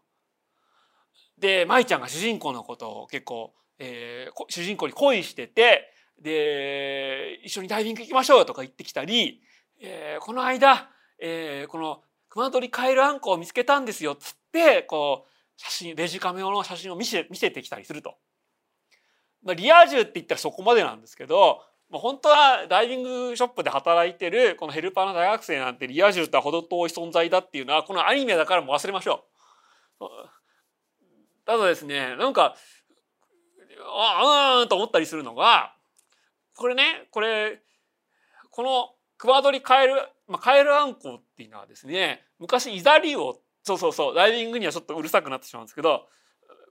[1.38, 9.40] で舞ちゃんが主人公のことを結構、えー主人公に恋しててで一緒にダイビング行きましょうよとか言ってきたり、
[9.80, 18.16] えーこの間、えーこの熊取カエルあんこを見つけたんですよっつってこう写真デジカメ用の写真を見せ見せてきたりすると。
[19.42, 29.24] まあ、リア充って言ったらそこまでなんですけど、まあ、本当はダイビングショップで働いてるこのヘルパーの大学生なんてリア充とは程遠い存在だっていうのはこのアニメだからもう忘れましょ
[30.00, 30.04] う。
[31.46, 32.56] ただですねなんか
[33.80, 35.74] ああーんと思ったりするのが
[36.54, 37.60] これねこれ
[38.50, 39.94] この熊取カエル、
[40.26, 46.06] まあ、カエルあんこっていうのはですね昔イザリオそうそうそうダイビングにはちょっとうるさくなってしまうんですけど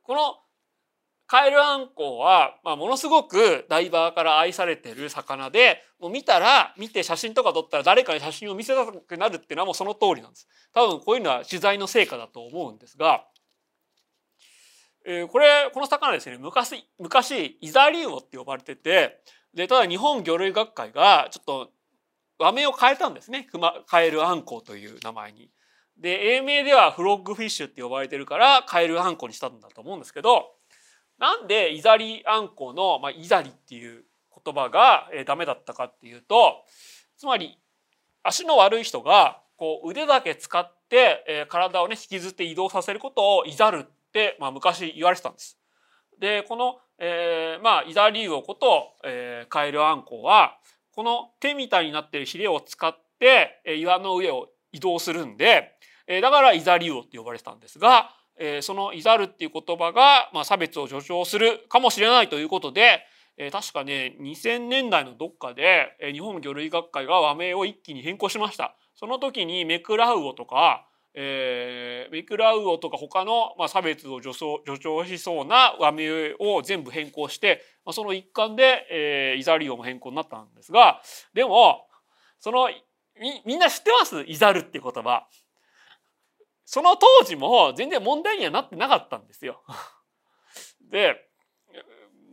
[0.03, 0.35] この
[1.25, 10.47] カエルアンコウは、まあ、ものすごくダイバーから愛されてる魚でもう見たら見て写真とか撮ったら誰かに写真を見せたくなるっていうのはもうその通りなんです。
[10.73, 13.25] 多分こういうのは取材の成果だと思うんですが、
[15.05, 19.21] えー、これこの魚ですね昔昔イザリウオって呼ばれてて
[19.53, 21.71] でただ日本魚類学会がちょっと
[22.39, 25.49] 和名を変えたんですねクマカエルアンコウという名前に。
[25.97, 30.51] で英名ではフロッグフィッシュって呼ばれてるからカエルアンコウにしたんだと思うんですけど
[31.17, 34.03] なんでイザリアンコの、まあ、イザリっていう
[34.45, 36.63] 言葉が、えー、ダメだったかっていうと
[37.17, 37.57] つまり
[38.21, 45.57] 足の悪い人がこう腕だけ使って、えー、体をね引きずって移動させることをイザルって、まあ、昔言われてたんです。
[46.19, 50.57] でこの、えー、まあイザリウオこと、えー、カエルアンコは
[50.97, 55.75] この手みたいになってるヒレを使って、え、岩の上を移動するんで、
[56.07, 63.03] え、だからイザリウオって呼ばれてたんですがえ、その「いざる」っていう言葉が、まあ、差別を助長するかもしれないということで、
[63.37, 68.75] え、確かね2000年代のどっかで、え、日本魚類学会が和名を一気に変更しました。
[68.95, 70.86] その時にメクラウオとか、
[71.19, 81.01] えー、メクラウオとか他の、まあ、差別を助助長しそうな和名を全部変更して、まあ、その一環で、えー、イザリオも変更になったんですが
[81.33, 81.87] でも
[82.39, 82.69] その
[83.19, 84.21] みみんな知ってます？
[84.27, 85.27] イザルっていう言葉。
[86.65, 89.63] その当時も全然問題にはなってなかったんですよ。
[90.91, 91.15] で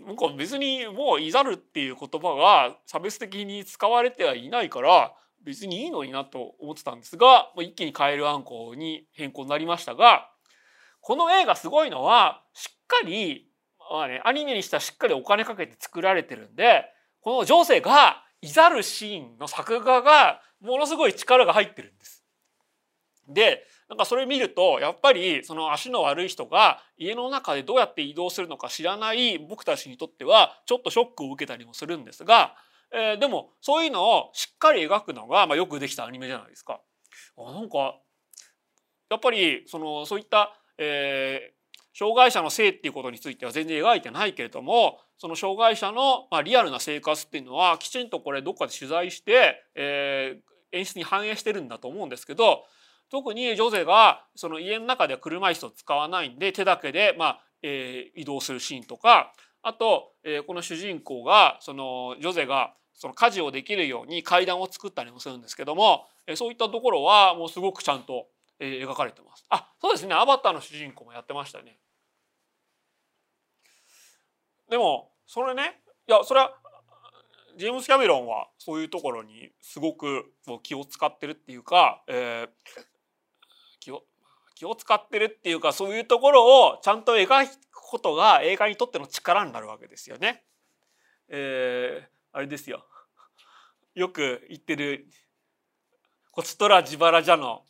[0.05, 5.14] なんか別にもう「いざる」っていう言葉が差別的に使われてはいないから
[5.45, 10.31] 別にいいのになと思ってたんですが一気にカエルアンコに変更になりましたが
[11.01, 13.47] この映画すごいのはしっかり、
[13.91, 16.87] まあね、アニメにしたらしっかりお金かけて作られてるんで
[17.21, 22.25] この情勢がいざるシーンの作画がものすごい力が入ってるんです。
[23.29, 32.55] でなんかそれ見るとやっぱりその足の悪い人が家の中でどうやって移動するのか知らない僕たちにとってはちょっとショックを受けたりもするんですが、
[32.95, 36.81] えー、でもそういうのをしっかり描くのが、まあ、よくできたアニメじゃないですか。
[37.37, 37.97] あなんか
[39.11, 52.65] やっぱりそのそういった、えー、障害者の性っていうことについては全然描いてないけれどもその障害者の、まあ、リアルな生活っていうのはきちんとこれどっかで取材して、えー、演出に反映してるんだと思うんですけど
[53.11, 68.27] 特にジョゼがその家の中では車椅子を使わないんで手だけで、まあえ、移動するシーンとかあと、え、この主人公がそのジョゼがその家事をできるように階段を作ったりもするんですけども、そういったところはもうすごくちゃんと、
[68.61, 69.45] 描かれてます。
[69.51, 71.77] あそうですねアバターの主人公もやってましたね。
[74.71, 76.55] でもそれねいやそれは
[77.57, 82.49] ジェームス・キャメロンはそういうところにすごくもう気を使ってるっていうか、えー、
[83.81, 84.05] 気を
[84.55, 90.45] 気を使ってるっていうかそういうところをちゃんと描くことが映画にとっての力になるわけですよね。
[91.29, 92.85] えー、あれですよ
[93.94, 95.07] よく言ってる
[96.33, 97.62] コツトラジバラジャの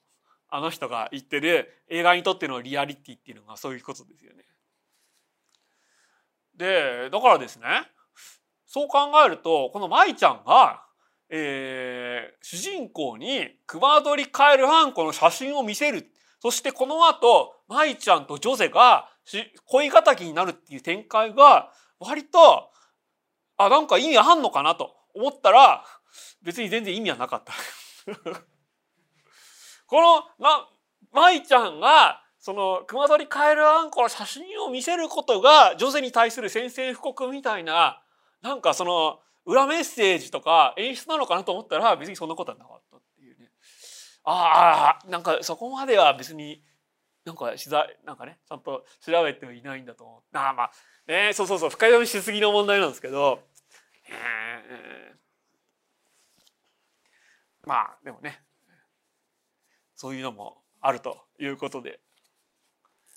[0.48, 4.44] あの人が言ってる映画にとってのリアリティっていうのがそういうことですよね。
[6.56, 7.66] でだからですね
[8.66, 10.84] そう考えるとこの舞ちゃんが
[11.30, 16.06] えー、主人公にクマドリカエルハンコの写真を見せる
[16.40, 19.08] そしてこの後舞ちゃんとジョゼが
[19.64, 22.70] 恋敵になるっていう展開が割と
[23.56, 24.94] あなんか意味あんのかなと。
[25.14, 25.84] 思ったら
[26.42, 27.52] 別に全然意味はなかった。
[29.86, 30.68] このな
[31.12, 38.02] 舞ちゃんがその熊取カエルアンコの写真を見せることがジョゼに対する宣戦布告みたいな
[38.42, 43.50] なんかその裏メッセージとか演出なのかなと思ったら別にそんなことはなかったっていうね。
[44.24, 46.62] ああなんかそこまでは別に
[47.24, 50.36] なんか取材なんかねちゃんと調べてはいないんだと思う。
[50.36, 50.72] ああまあ
[51.06, 53.40] ねそうそうそう深読みしすぎの問題なんですけど、
[54.08, 58.40] えー、まあでもね。
[59.96, 62.00] そういうのもあるということで。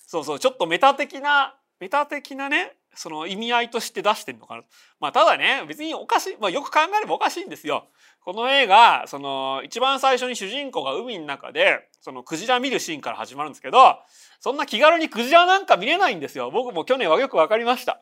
[0.06, 4.64] そうそうちょっとメタ的なメタ的なねその意味合いとして出してるのかな
[5.00, 7.88] まあただね別におかしい、まあ、よく考えればおかしいんですよ。
[8.22, 14.00] この映画その一番最初に主人公が海の中でそのクジラ見るシーンから始まるんですけど
[14.42, 16.52] そんな気軽にクジラなんか見れないんですよ。
[16.52, 18.02] 僕も去年はよく分かりました。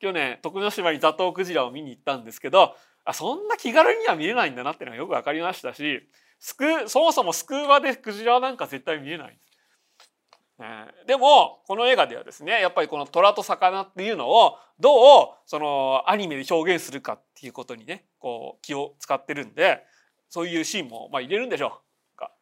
[0.00, 2.74] 去年徳之島にザトウクジラを見に行ったんですけど
[3.04, 6.08] あそんな気軽には見れないんだなっていうのがよく分かりましたし
[6.40, 9.51] スクそもそもスクーバでクジラなんか絶対見えないんです。
[11.06, 19.84] でもこの映画ではですねやっぱりこの虎と魚っていうのをどうそのアニメで表現するかっていうことにねこう気を使ってるんで
[20.28, 21.80] そういうシーンもまあ入れるんでしょ
[22.14, 22.32] うか。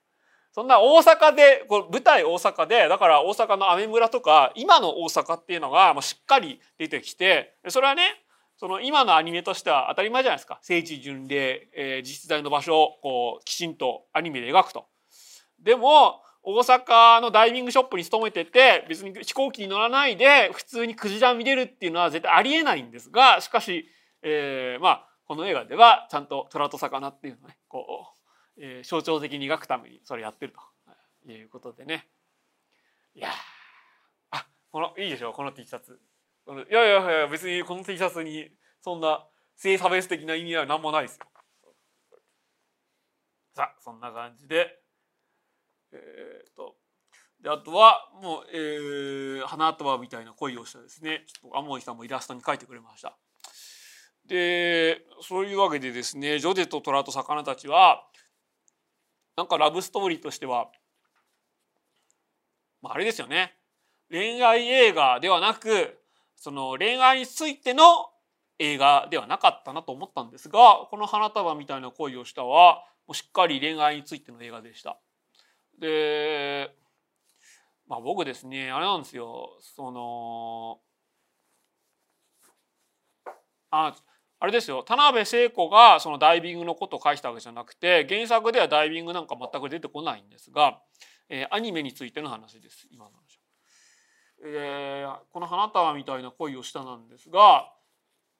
[0.52, 8.02] そんな大阪でこう舞台大阪でだから大阪の雨村とか今の大阪っていうのがもうしっかり出てきてそれはね
[8.58, 14.84] その今のアニメとしては当たり前じゃないですか聖地巡礼、えー、実在の場所をこうきちんとアニメで描くと。
[15.58, 23.86] でも大阪のダイビングショップに勤めてて別に飛行機に乗らないで普通にクジラ見れるっていうのは絶対ありえないんですがしかし、
[24.22, 28.07] えー、まあこの映画ではちゃんと虎と魚っていうのをねこ
[28.57, 30.55] う、えー、象徴的に描くためにそれやってる
[31.24, 32.09] ということでね。
[33.14, 33.28] いや
[34.30, 36.01] あこのいいでしょうこの T シャツ。
[36.49, 38.49] いやいやいや別にこの T シャツに
[38.80, 39.24] そんな
[39.57, 41.26] 性差別的な意味は何もないですよ。
[43.55, 44.80] さあそんな感じで。
[45.93, 46.76] えー、と
[47.43, 53.16] であとはもう、えー、花束みたいな恋をしたですねちょっと天森さんもイラストに描いてくれました。
[54.26, 58.05] でそういうわけでですねジョゼと虎と魚たちは
[59.36, 60.68] なんかラブストーリーとしては、
[62.82, 63.57] まあ、あれですよね
[64.11, 65.99] 恋愛映画ではなく
[66.36, 67.84] その恋愛についての
[68.59, 75.01] 映画ではなかったなと思ったんですがこの「花束みたいな恋をしたは」もうしっかり恋愛についての映画でした。
[75.81, 76.70] で
[77.89, 80.81] まあ僕ですねあれなんですよその
[83.70, 83.95] あ
[84.43, 90.81] あれですよ田辺聖子がそのダイビングのことを書いたわけじゃなくて原作ではダイビングなんか全く出てこないんですが、
[91.28, 93.41] えー、アニメについての話です今の話。
[94.43, 97.70] えー、この花束みたいな恋をしたなんですが、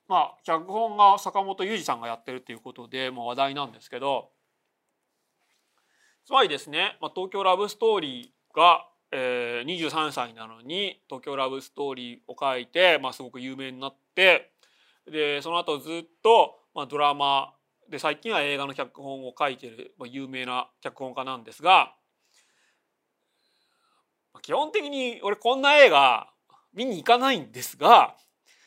[0.09, 4.31] まあ、脚本が坂本裕二さんがやってるっていうことで、まあ、話題なんですけど
[6.31, 14.53] つまりですね、まあ、東京ラブストーリーが、えー、23歳なのに東京ラブストーリーを書いて、まあ、すごく有名になって
[15.11, 17.53] でその後ずっと、まあ、ドラマ
[17.91, 21.97] で最近は映画の脚本を書いてる、まあ、有名な脚本家なんですが
[24.33, 26.29] ま基本的に俺こんな映画
[26.73, 28.15] 見に行かないんですが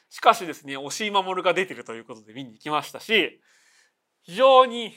[0.10, 3.40] しかしですね押井守が出てるということで見に行きましたし
[4.24, 4.92] 非常に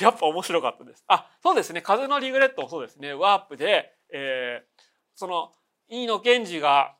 [0.00, 1.04] やっぱ面白かったです。
[1.08, 4.82] あそうですね風のリグレットもそうですねワープで、えー、
[5.14, 5.52] その
[5.88, 6.96] 飯野健二が、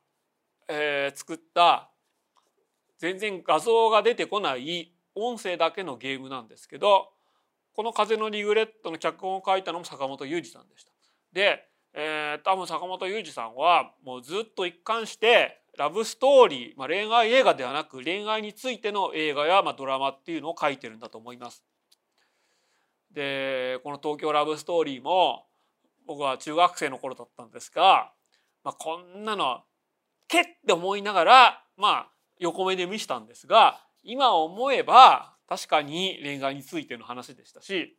[0.69, 1.91] えー、作った
[2.99, 7.11] 全然画像が出てこない音声だけのゲームなんですけど
[7.75, 10.93] この「風のリグレット」の脚本を書いたのも坂本雄二さんでした。
[11.33, 21.65] でえー、多分坂本雄二さんはもうずっと一貫してラブストーリー、まあ、恋愛映画ではなく恋愛についての映画や、まあ、ドラマっていうのを書いてるんだと思います。
[23.15, 25.47] でこの「東京ラブストーリー」も
[26.05, 28.13] 僕は中学生の頃だったんですが、
[28.63, 29.63] まあ、こんなの
[30.29, 37.97] けって思いながらまあ横目で見したんですが今思えば確かに恋愛についての話でしたし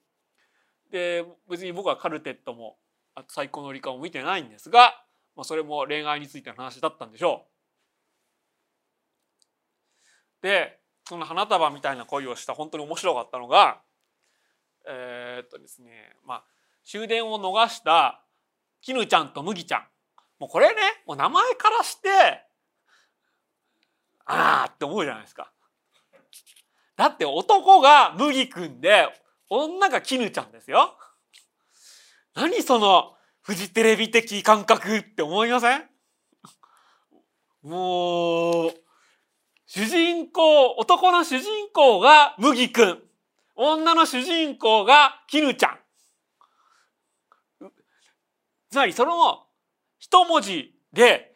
[0.91, 2.77] で別に僕はカルテットも
[3.27, 5.03] 最高の理科を見てないんですが、
[5.35, 7.47] まあ、それも恋愛についての話だったんでしょ
[10.41, 10.43] う。
[10.43, 13.81] でその花束みたいな恋をした本当に面白かったのが
[14.87, 16.43] えー、っとですねまあ
[16.83, 18.21] 終電を逃した
[18.81, 19.83] 絹ちゃんと麦ちゃん
[20.39, 22.09] もうこれねもう名前からして
[24.25, 25.51] ああって思うじゃないですか。
[26.95, 29.07] だって男が麦くんで
[29.49, 30.97] 女が絹ちゃんですよ。
[32.33, 35.83] 何そのフジテレビ的感覚って思いません？
[37.61, 38.73] もう
[39.67, 43.03] 主人公男の主人公が麦くん
[43.55, 45.79] 女の主人公が絹ちゃん
[48.69, 49.47] つまりその
[49.99, 51.33] 一文字で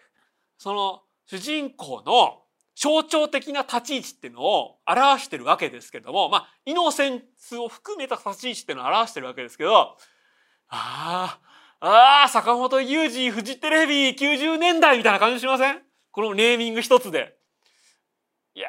[0.57, 2.43] その主人公の
[2.75, 9.97] 象徴的な立ち位置っていうのを表してるわけですけどもまあイノセンスを含めた立ち位置っていうのを表してるわけですけど
[10.71, 11.39] ああ、
[11.79, 15.81] ああ、坂本雄二、フジテレビ90年代みたいな感じしません？
[16.11, 17.35] このネーミング一つで。
[18.53, 18.67] いや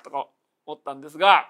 [0.00, 0.26] ー、とか
[0.66, 1.48] 思ったんですが、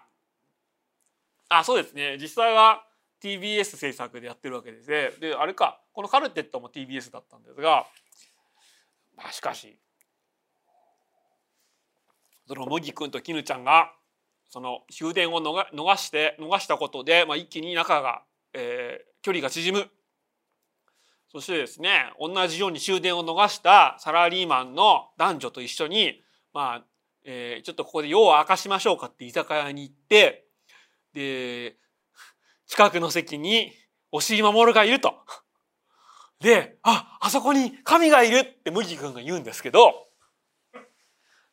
[1.48, 2.18] あ、そうですね。
[2.20, 2.84] 実際は
[3.22, 5.10] TBS 制作でやってるわけですね。
[5.20, 7.86] で、あれか、このカルテットも TBS だったんですが、
[9.16, 9.78] まあしかし、
[12.46, 13.92] その茂木君と絹ちゃんが、
[14.48, 18.22] その終電を逃して、逃したことで、まあ、一気に仲が、
[18.52, 19.90] えー、距離が縮む
[21.28, 26.22] そしてですね同じように終電を逃したサラリーマンの男女と一緒に
[26.54, 26.84] まあ、
[27.24, 30.45] えー、ちょっとここで夜を明かしましょうかって居酒屋に行って
[31.16, 31.76] で
[32.66, 33.72] 近くの席に
[34.12, 35.14] 押井守がいると。
[36.40, 40.08] で、あ、あそこに神がいるって麦君が言うんですけど、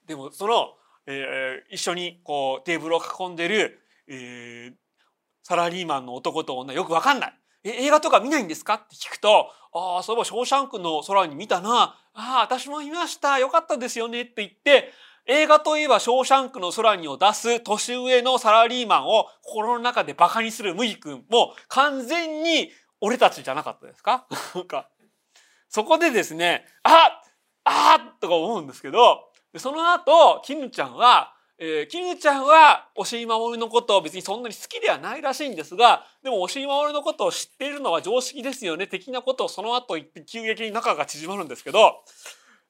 [0.05, 0.73] でもその、
[1.07, 4.73] えー、一緒にこうテーブルを囲んでる、えー、
[5.43, 7.33] サラリーマンの男と女よくわかんない。
[7.63, 8.73] え映画とか見ないんですか？
[8.73, 11.97] って聞くと、ああ、そういえばショーシャンクの空に見たな。
[12.13, 13.39] ああ、私も見ました。
[13.39, 14.91] よかったですよねって言って、
[15.25, 24.27] 映画といえばショーシャンクの空にを出す年上のサラリーマンを心の中で馬鹿にするムイ君も完全に俺たちじゃなかったですか、
[25.69, 27.21] そこでですね、あ
[27.65, 42.03] あとか思うんですけど、その後、キヌちゃんは、えー、キヌちゃんは押井守のことを別にそんなに好きではないらしいんですが、でも押井守のことを知っているのは常識ですよね、的なことをその後言って急激に仲が縮まるんですけど、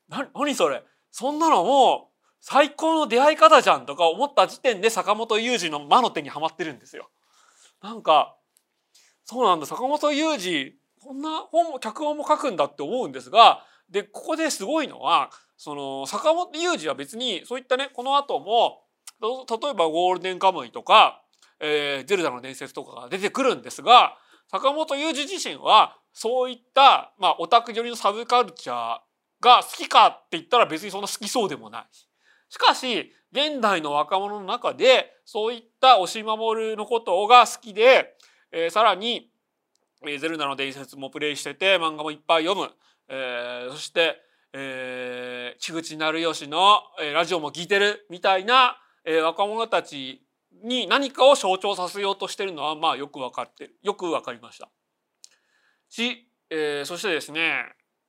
[0.10, 0.84] な、何それ？
[1.12, 2.13] そんなのもう、
[2.46, 7.10] 最高の出会い方じゃんとか思った時点で坂本雄二の魔の手にはまってるんですよ。
[7.82, 8.36] なんか、
[9.24, 18.84] そうなんだ、坂本雄二、こんな本も、脚本も書くんだって思うんですが、で、ここですごいのは、その、坂本雄二は別に、そういったね、この後も、
[19.22, 21.24] 例えばゴールデンカムイとか、
[21.62, 24.18] えー、ゼルダの伝説とかが出てくるんですが、
[24.52, 29.00] 坂本雄二自身は、そういった、まあ、オタク寄りのサブカルチャー
[29.40, 31.86] が好きかって言ったら別にそんな好きそうでもない。
[32.54, 38.14] しかし現代の若者の中でそういった押し守るのことが好きで、
[38.52, 39.32] えー、さらに、
[40.06, 42.70] えー、ゼルダの伝説もプレイしてて漫画もいっぱい読む、
[43.10, 44.18] えー、そして、
[44.54, 50.22] えー、木口成吉の、えー、ラジオも聞いてるみたいな、えー、若者たち
[50.64, 54.70] に何かを象徴させようとしてるのはまあよく分かってるよく分かりました。
[55.90, 57.64] し、えー、そしてですね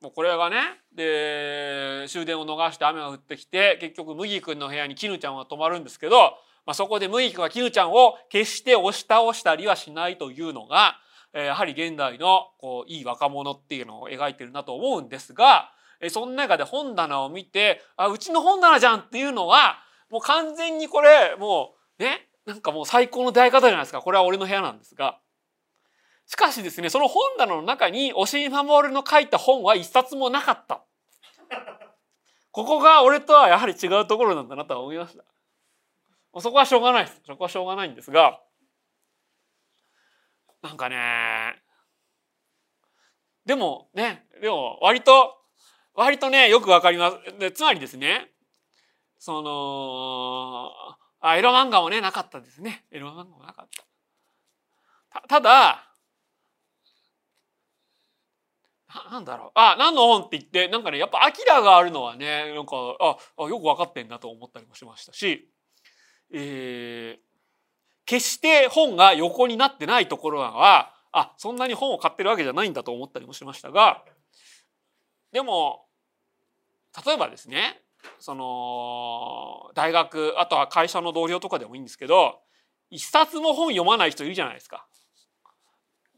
[0.05, 0.59] もうこれがね
[0.95, 6.35] で終電を逃して雨が降ってきて結局麦君の部屋に絹ちゃんは泊まるんですけど、
[6.67, 10.99] まあ、そこで麦君は絹ちゃんを決して押し倒したりはしないというのが、
[11.33, 19.79] えやはり現代のこういい若者っていうのを描いてるなと思うんですが、えその中で本棚を見てあうちの本棚じゃんっていうのは
[20.11, 25.19] もう完全にこれもうねなんかもう最高の出会い方じゃないですかこれは俺の部屋なんですが。
[26.27, 30.83] しかしですね、その本棚の中に押井守の書いた本は一冊もなかった。
[32.51, 35.25] ここが俺とはやはり違うところなんだなとは思いました。
[36.41, 37.21] そこはしょうがないです。
[37.27, 38.41] そこはしょうがないんですが、
[40.63, 40.97] なんかね、
[43.45, 45.37] でもね、でも割と、
[45.95, 47.39] 割とね、よくわかります。
[47.39, 48.31] でつまりですね、
[49.19, 50.71] その、
[51.21, 52.85] あ、エロ漫画もね、なかったですね。
[52.91, 53.69] エロ漫画もなかっ
[55.11, 55.21] た。
[55.21, 55.94] たただ、
[59.11, 59.51] なんだろう。
[59.55, 65.49] あ、何の本って言って、なんかね、やっぱアキラがあるのはね、なんか、あ、あよく分かってんなと思ったりもしましたし、
[66.33, 67.25] えー、
[68.07, 74.05] 決して本が横になってないところは、あ、そんなに本を買ってるわけじゃないんだと思ったりもしましたが、
[75.33, 75.87] でも、
[77.05, 77.83] 例えばですね、
[78.19, 82.41] その、大学、あとは会社の同僚とかでもいいんですけど、
[82.91, 84.87] 一冊も本読まない人いるじゃないですか。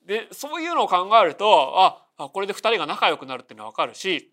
[0.07, 4.33] で、そういうのを考えると、あ、あこれで2人が仲良くなるっていうのは分かるし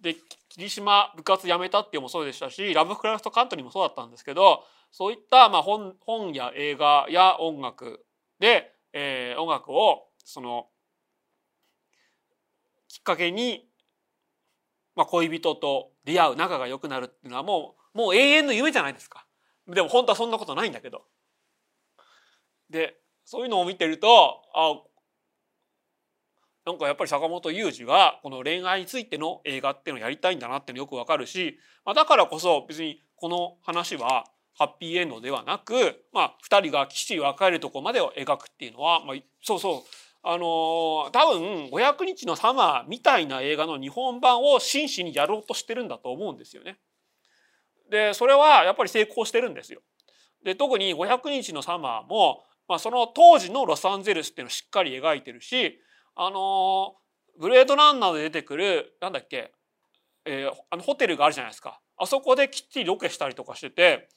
[0.00, 0.16] で
[0.48, 8.04] 霧島部活辞めたっていうのもそうでしたしラブクラフトカントリーもそうだったんですけどそういったまあ本本や映画や音楽
[8.38, 10.66] で、えー、音楽をその
[12.88, 13.68] きっかけに、
[14.96, 19.26] まあ、恋人と出会う仲が良くなるっていうのはもうもう永遠の夢じゃないですか。
[19.66, 21.02] でも本当はそんなことないんだけど。
[22.68, 24.80] でそういうのを見てるとあ
[26.66, 39.90] なんかやっぱり坂本雄二がこの恋愛についての映画っていうのをやりたいんだなっていうのよくわかるし、まあ、だからこそ別にこの話はハッピーエンドではなく、まあ、2人がきちり別れるとこまでを描くっていうのは、まあ、そうそう
[40.22, 46.78] あのー、多分500日のサマーみたいな映画の日本版を真摯にやろうとしてるんだと思うんですよね。
[47.90, 49.80] でそれはやっぱり成功してるんですよ。
[50.44, 55.80] で特に500日のサマーも、まあ、その当時のロサンゼルスっていうのをしっかり描いてるし
[56.16, 56.96] あの
[57.38, 59.52] ブレードランナーで出てくるなんだっけ、
[60.24, 61.80] えー、あのホテルがあるじゃないですか。
[61.96, 64.08] あそこできっちりロケしたりとかしてて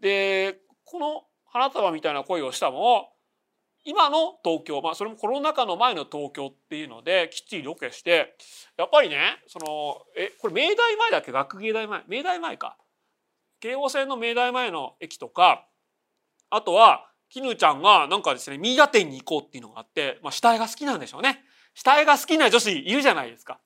[0.00, 3.12] でこの花束みたいな恋をしたも
[3.84, 8.36] 今の東京、まあ、それもコロナ禍の前の東京っていうのできっちりロケして
[8.76, 9.16] やっぱりね
[9.46, 11.32] そのえこれ明大前だっけ？
[11.32, 12.02] 学芸大前？
[12.08, 12.76] 明大前か。
[13.60, 15.66] 京王線の明大前の駅とか
[16.50, 21.44] あとは絹ちゃんがなんかですね、ミイラ店に行こうっていうのがあって、まあ、死体が好きなんでしょうね。
[21.74, 23.60] 死体が好きな女子いるじゃないですか。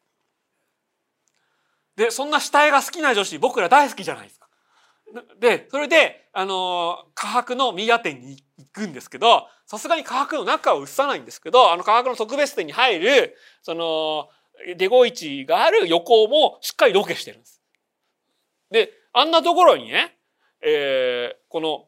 [1.96, 4.48] で、そんな死体が好きな女子、僕ら大好きじゃないですか。
[5.38, 14.28] で、それで、あの、科博のミイラ店に行くんですけど、さすがに科博の中を映さないんですけど、あの科博の特別店に入る、その、
[14.76, 17.60] デゴイチがある横もしっかりロケしてるんです。
[18.70, 20.16] で、あんなところにね、
[20.62, 21.86] えー、この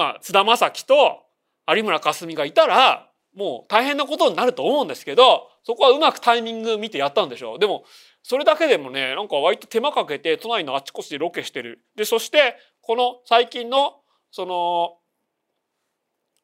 [0.00, 1.26] まあ、菅田将暉と
[1.68, 7.58] 有村架純がいたら、もう大変なことになると思うんですけどそこはうまくタイミング見てやったんでしょう。
[7.58, 7.84] でも
[8.22, 11.84] それだけでもねなんか割と手間かけて都内のあちこちでロケしてる。
[11.96, 14.96] でそしてこの最近のその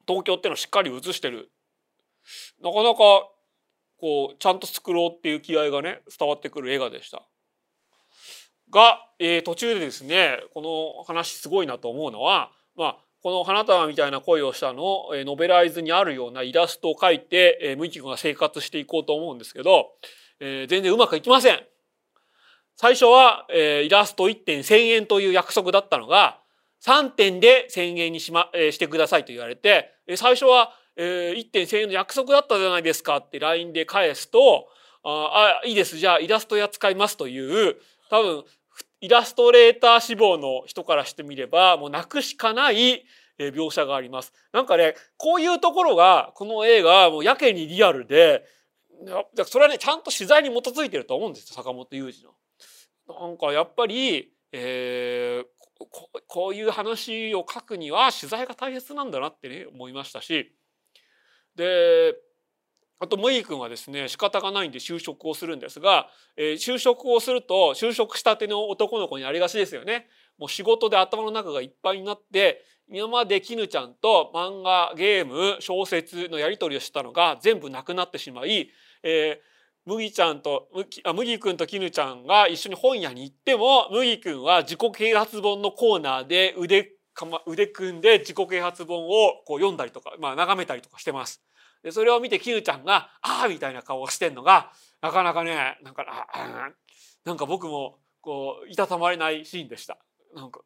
[0.07, 1.49] 東京っていうのをしっかり映してる。
[2.61, 2.97] なかなか
[3.99, 7.27] こうちゃんと作ろうっていう気合がね伝わってくる映画でした。
[8.69, 12.97] が、えー、途中でですねこの話すごいなと思うのは、まあ、
[13.27, 19.89] この花束みたいな恋をしたのを、え、ノベライズにあるようなイラストを描いて、えー、ムキ君が生活していこうと思うんですけど、
[20.39, 21.59] えー、全然うまくいきません。
[22.77, 26.39] 最初は、えー、イラスト1点1000円という約束だったのが
[26.85, 34.69] 3点で1000円にし,、まえー、してくださいと言われて、えー、最初は、えー、1点1000円の約束だったじゃないですかって LINE で返すと
[35.03, 37.75] ああいいですじゃあイラストや使いますという
[38.09, 38.45] 多分
[38.99, 43.05] イラストレーター志望の人からしてみればもうなくしかない
[43.39, 44.33] 描写があります。
[44.51, 48.45] なんかねこういうところがこの映画もうやけにリアルで
[49.45, 52.31] それはねちゃんと取材に基づいてると思うんですよ坂本雄二の。
[53.07, 55.45] なんかやっぱり、えー、
[55.89, 60.53] ここういう話を書くには取材が大切なんだなってね思いましたし
[61.55, 62.15] で
[62.99, 70.07] あとムイ君はですね仕方がないんで就職をするんですが、えー、就職をすると就職したての男の子にありがちですよね。
[70.37, 78.69] もう仕事で頭の中がいっぱいになって今まで絹ちゃんと漫画ゲーム小説のやり取りをしたのが全部なくなってしまい、
[79.03, 80.69] えー、麦ちゃんと
[81.03, 89.09] あ麦君と絹ちゃんが一緒に本屋に行っても麦君は自己啓発本のコーナーで腕かま腕組んで自己啓発本を
[89.45, 91.46] こう読んだりとか、まあ、眺めたりとかしてます。
[91.83, 94.71] でそれを見て絹ちゃんが「ああ」みたいな顔をしてんのが
[95.01, 96.69] なかなかねなんかあ
[97.23, 99.97] なんか僕もこういたたまれないシーンでした。
[100.35, 100.61] なんか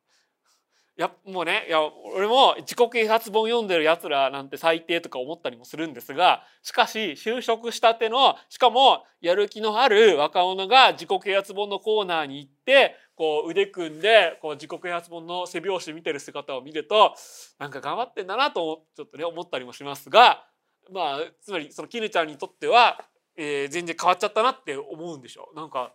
[1.01, 1.79] やもうねいや
[2.15, 17.15] 俺も自己啓発本読んでるやつらなんて最低とか思ったりもするんですがしかし就職したてのしかもやる気のある若者が自己啓発本のコーナーに行ってこう腕組んでこう自己啓発本の背表紙見てる姿を見ると
[17.57, 20.45] なんか頑張ってんだなとちょっとね思ったりもしますが
[20.89, 22.99] まあつまりその絹ちゃんにとっては、
[23.35, 25.93] えー、全然変わっちゃったなって思うんでしょうなんか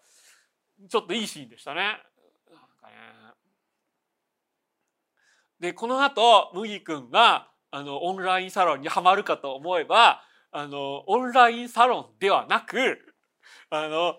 [0.89, 1.80] ちょっといいシーンでしたね。
[2.51, 2.93] なんかね
[5.59, 10.22] でこの後麦君があのオンラインサロンにはまるかと思えば
[10.53, 12.99] あのオンラインサロンではなく
[13.70, 14.16] あの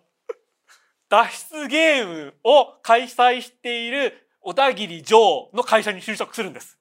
[1.10, 6.78] 脱出ゲームを開催している小田切城の会社に就職するんです。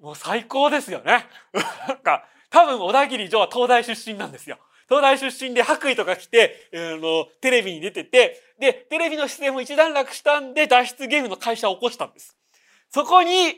[0.00, 1.26] もう最高ですよね。
[1.88, 4.58] なんか多分小田切城は東大出身なんですよ。
[4.86, 12.36] 東大出身で白衣とか着て、あの、テレビに出てて、で、テレビの出演も一段落したんで脱出ゲームの会社を起こしたんです。
[12.90, 13.56] そこに、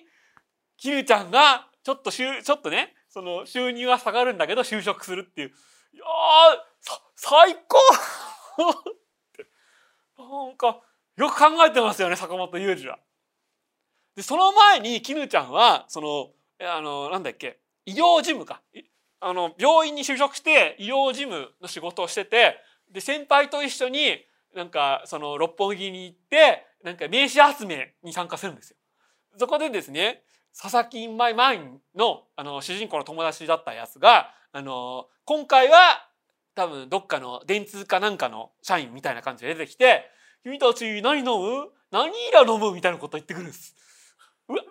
[0.77, 5.49] キルちゃんが、ちょっとしゅ、ちょっとね、その収入は下がるんだけど就職するっていう。
[5.49, 6.09] いやー、
[7.17, 7.79] 最高
[10.47, 10.81] なんか、
[11.17, 13.01] よく考えてますよね、坂本雄二は。
[14.15, 16.31] で、その前に、キヌちゃんは、その、
[16.61, 18.63] あの、なんだっけ、医療事務か
[19.21, 22.57] あの病院に就職して医療事務の仕事をしてて
[22.91, 24.25] で先輩と一緒に
[24.55, 28.77] なんかその六本木に行ってなんか名刺集めに参加するんですよ。
[29.39, 30.23] そこでですね
[30.57, 36.09] 佐々木インマイマインのあの主人公の友達だったやつがあの今回は
[36.55, 40.09] 多分どっかの電通かなんかの社員みたいな感じで出てきて
[40.45, 41.73] 「君たち何飲む？
[41.91, 43.75] 何イラ飲む?」みたいなこと言ってくるんです。
[44.47, 44.63] うわ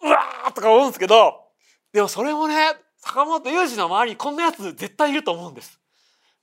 [0.00, 1.51] うわーとか思うんですけど
[1.92, 2.54] でもそれもね
[2.96, 5.80] 坂本雄二の周りにこんなやつ絶対いると思うんです。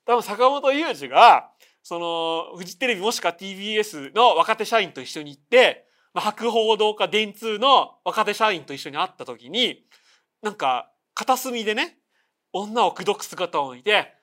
[0.05, 1.51] 多分坂本雄二が
[1.83, 9.85] そのフジテレビもしくは TBS の若手社員と一緒に行って、まあ、博報堂か電通の若手社員と一緒に会った時に
[10.41, 11.97] なんか片隅でね
[12.53, 14.13] 女を口説く姿を見て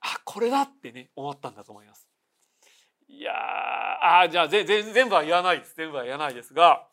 [0.00, 2.08] あこれだってね思ったんだと思います。
[3.08, 3.32] いや
[4.22, 6.86] あじゃあ全全部は言わないです全部は言わないですが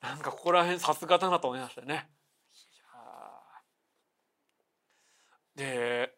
[0.00, 2.08] なんかここら辺さすがだなと思いましたね。
[5.58, 6.14] で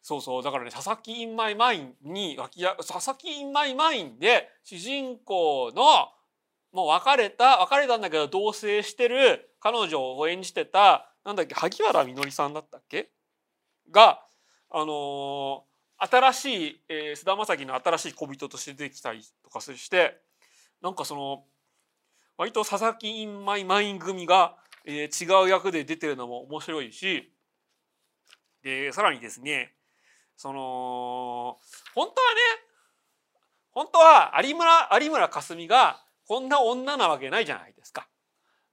[0.00, 6.08] そうそうだからね佐々木インマイマインに脇や佐々木インマイマインで主人公の
[6.72, 13.10] もう別れた別れたんだけど同棲してる彼女を演じてたなんだっけ萩原みのりさんだったっけ？
[13.90, 14.22] が
[14.70, 20.18] あのー、新しい菅、えー、田将暉の新しい小人として出てきたりとかして
[20.82, 21.44] なんかその
[22.36, 27.32] 割と佐々木インマイマイン組が、えー、違う役で出てるのも面白いし
[28.64, 29.74] でさらにですね
[30.36, 31.58] その
[31.94, 32.40] 本当はね
[33.70, 38.08] 本当は有村有村架純がこんな女なわけないじゃないですか。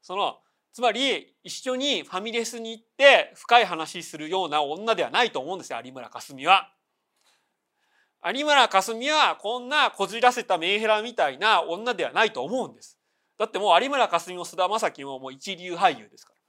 [0.01, 0.37] その
[0.71, 6.71] つまり一緒にファミレスに行って深い話するような女ではないと思うんですよ有村架純は。
[8.23, 12.97] 有村架純はこんなこじらせたメンヘラみたいな女ではないと思うんです。
[13.37, 16.40] だってもう有村架純も菅田将暉ももう一流俳優ですから。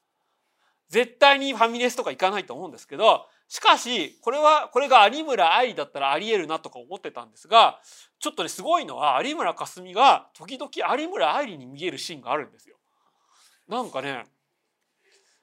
[0.93, 7.81] 絶対にファミレスとか行かないと思うんですけどしかしこれはこれが有村愛だったらありえるなとか思ってたんですが
[8.21, 12.77] ちょっとねすごいのは有村架純が時々有村愛に見えるシーンがあるんですよ。
[13.69, 14.27] なんかね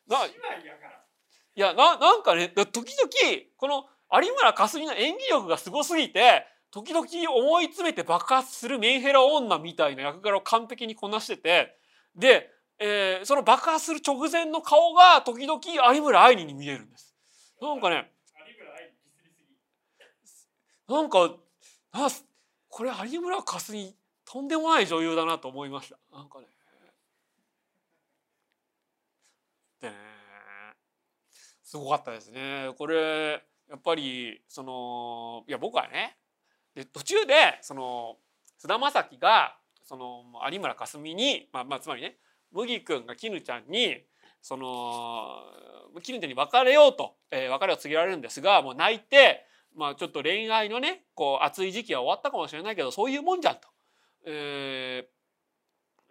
[0.08, 0.26] な。
[0.26, 0.30] い
[1.56, 3.10] やななんかね時々
[3.58, 11.76] この有村架純の演技力がすごすぎて時々思い詰めて爆発するメンヘラ女みたいな役柄を完璧にこなしてて
[12.16, 15.60] で、えーその爆発する直前の顔が時々
[15.94, 17.16] 有村愛に見えるんです。
[17.62, 18.10] なんかね。
[20.88, 21.36] なんか
[21.94, 22.08] な
[22.70, 23.94] これ有村架純
[24.26, 25.98] とんでもない女優だなと思いました。
[26.16, 26.46] なんかね。
[29.82, 29.96] でね
[31.64, 32.72] すごかったですね。
[32.78, 36.18] これやっぱりそのいや僕はね
[36.74, 38.18] で途中でその
[38.58, 42.18] 菅田将暉がその有村架純に、まあ、まあつまりね
[42.52, 43.98] 麦君が絹ちゃんに
[44.42, 45.44] その
[46.02, 49.46] 絹ちゃんに別れようと、えー別れを告げられるんですがもう泣いて
[49.76, 53.68] まあちょっと恋愛のねこう熱い時期は終わったかもしれないけどそういうもんじゃんと。
[54.26, 55.08] え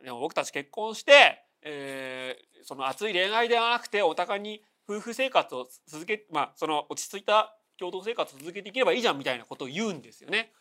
[0.01, 10.53] ーでも僕たち結婚して、えーその熱い恋愛ではなくてお互いに夫婦生活を続けまあその落ち着いた共同生活を続けていければいいじゃんみたいなことを言うんですよね。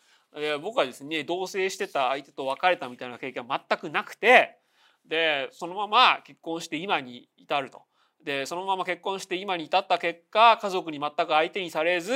[0.62, 4.60] 僕はですね同棲してた相手と別れたみたいな経験は全くなくて
[5.08, 7.82] でそのまま結婚して今に至ると。
[8.24, 12.12] でそのまま結婚して今に至った結果家族に全く相手にされず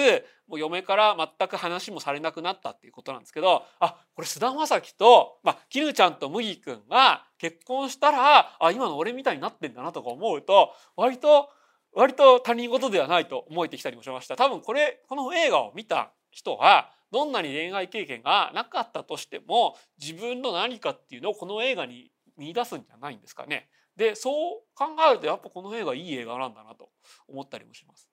[0.46, 11.50] もう嫁から全く話もされなくなったっていうことなんですけどあこれ菅田将暉と、まあ、絹ちゃんと麦君が結婚したらあ今の俺みたいになってんだなとか思うと割と
[11.94, 22.11] 割と他人事ではないと思えてきたりもしました多分これこの映画を見た人はどんなに恋愛経験がなかったとしても自分の何かっていうのをこの映画に
[22.42, 23.70] 見出すんじゃないんですかね。
[23.96, 24.34] でそう
[24.74, 26.89] 考えるとやっぱこの映画いい映画なんだなと
[27.28, 28.10] 思ったりもします。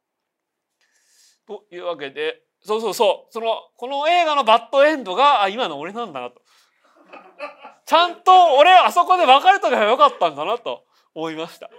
[1.47, 6.43] というわけでそうそうそうそのこの映画のバッドエンドがあ今の俺なんだなと。
[7.87, 11.71] ちゃんと俺あそこで別れとけばよかったんだなと思いました。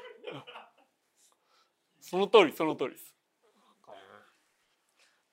[2.01, 3.13] その通りその通りです。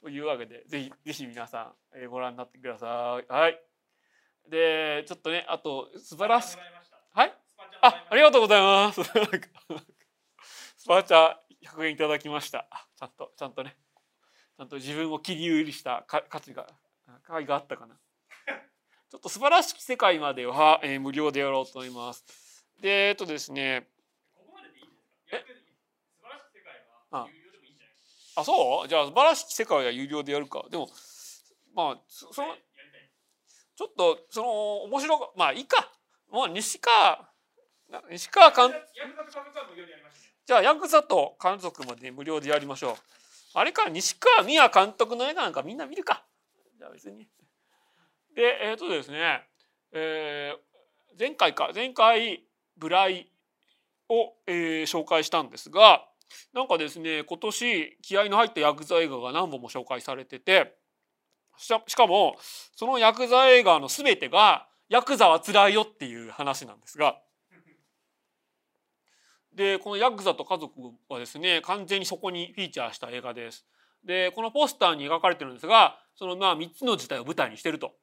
[0.03, 3.33] というわけでぜひぜひ皆さん、えご覧になってください。
[3.33, 3.59] はい。
[4.51, 6.57] でちょっとねあと素晴らしい
[7.17, 7.35] はい？
[7.81, 9.01] あありがとうございます。
[10.77, 12.67] スパチャ100円いただきました。
[12.71, 13.75] あちゃんとちゃんとね
[14.59, 16.67] ちゃんと自分を切り売りしたか価値が
[17.23, 17.99] 価値があったかな。
[19.11, 22.67] ちょっと素晴らしき世界までは、えー無料でやろうと思います。
[22.81, 23.89] でえっとですね
[28.35, 28.89] あそう？
[28.89, 30.67] じゃあ素晴らしき世界は有料でやるか。
[30.69, 30.91] でも
[31.73, 32.55] まあそその
[33.75, 35.91] ちょっとその面白がまあいいか。
[36.31, 37.29] もう西川
[38.11, 42.95] 西川監ヤクザと家族は無料でやりましたねじゃあヤクザと監督まで無料でやりましょう。
[43.55, 46.24] あれか西川美也監督の映画なんかみんな見るか。
[46.79, 47.27] じゃあ別に。
[48.35, 49.43] でえっ、とですね、
[49.93, 50.66] えー
[51.18, 52.45] 前回か前回
[52.77, 53.33] ブライ
[54.11, 56.07] を、えー紹介したんですが
[56.53, 60.77] なんかですね今年気合いの入ったヤクザ映画が何本も紹介されてて
[61.57, 62.37] ししかも
[62.77, 67.20] そのヤクザ映画の全てが「ヤクザはつらいよ」っていう話なんですが。
[69.53, 73.66] でこのヤクザと家族はですね完全にそこにフィーチャーした映画です。
[74.05, 77.97] でこのポスターに描かれてるんですがそのまあ3つの時代を舞台にしてると。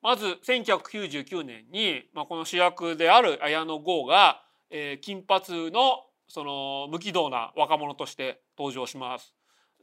[0.00, 9.34] まず1999年に、まあ、この主役である綾野剛が、えー金髪のその無軌道な若者として登場します。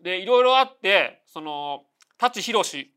[0.01, 1.85] でいろいろあってその
[2.17, 2.93] 舘ひろし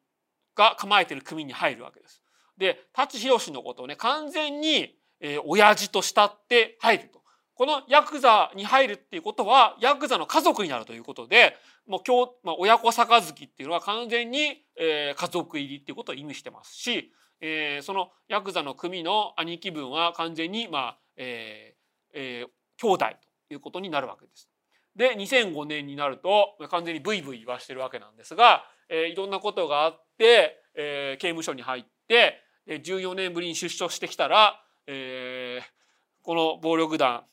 [0.55, 2.24] が構えてる組に入るわけです。
[2.59, 7.23] で舘ひろしのことをね完全に、えー親父と慕って入ると。
[7.57, 23.05] このヤクザに入るっていうことはヤクザの家族になるということでもう今日、まあ、親子杯っていうのは完全に、えー家族入りっていうことを意味してますし、えーそのヤクザの組の兄貴分は完全に、まあえーえー兄弟
[23.49, 24.49] ということになるわけです。
[24.97, 35.75] で2005年になると完全にブイブイ言わしてるわけなんですが、えーいろんなことがあって、えー刑務所に入って14年ぶりに出所してきたら、えー
[36.23, 37.25] この暴力団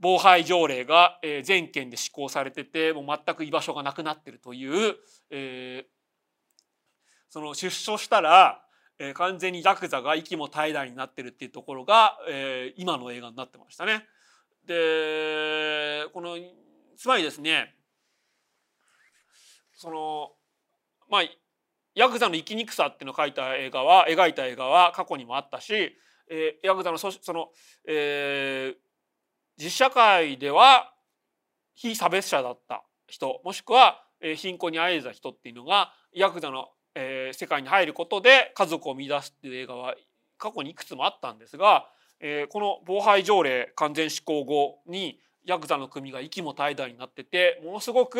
[0.00, 4.96] 防廃条例が全県で施行されててもう全く居場所がなくなってるという、
[5.30, 5.96] えー
[7.28, 8.62] その出所したら、
[8.98, 14.06] えー完全にヤクザが息も怠惰になってるっていうところが、えー今の映画になってましたね。
[14.66, 16.38] でこの
[16.96, 17.74] つまりですね
[19.74, 20.32] その
[21.10, 21.22] まあ
[21.96, 25.96] ヤクザの生きにくさっていうのを描いた映画は描いた映画は過去にもあったし、
[26.30, 27.48] えー、ヤクザのそその、
[27.88, 28.76] えー、
[29.56, 30.92] 実社会では
[31.74, 39.94] 非差別者だった人もしくは、えー、貧困にあえた人っていうのがヤクザの、えー、世界に入ることで家族を見出すっていう映画は
[40.36, 41.88] 過去にいくつもあったんですが、
[42.20, 48.18] えー、この防犯条例完全施行後にヤクザの組が息も怠惰になっててものすごく、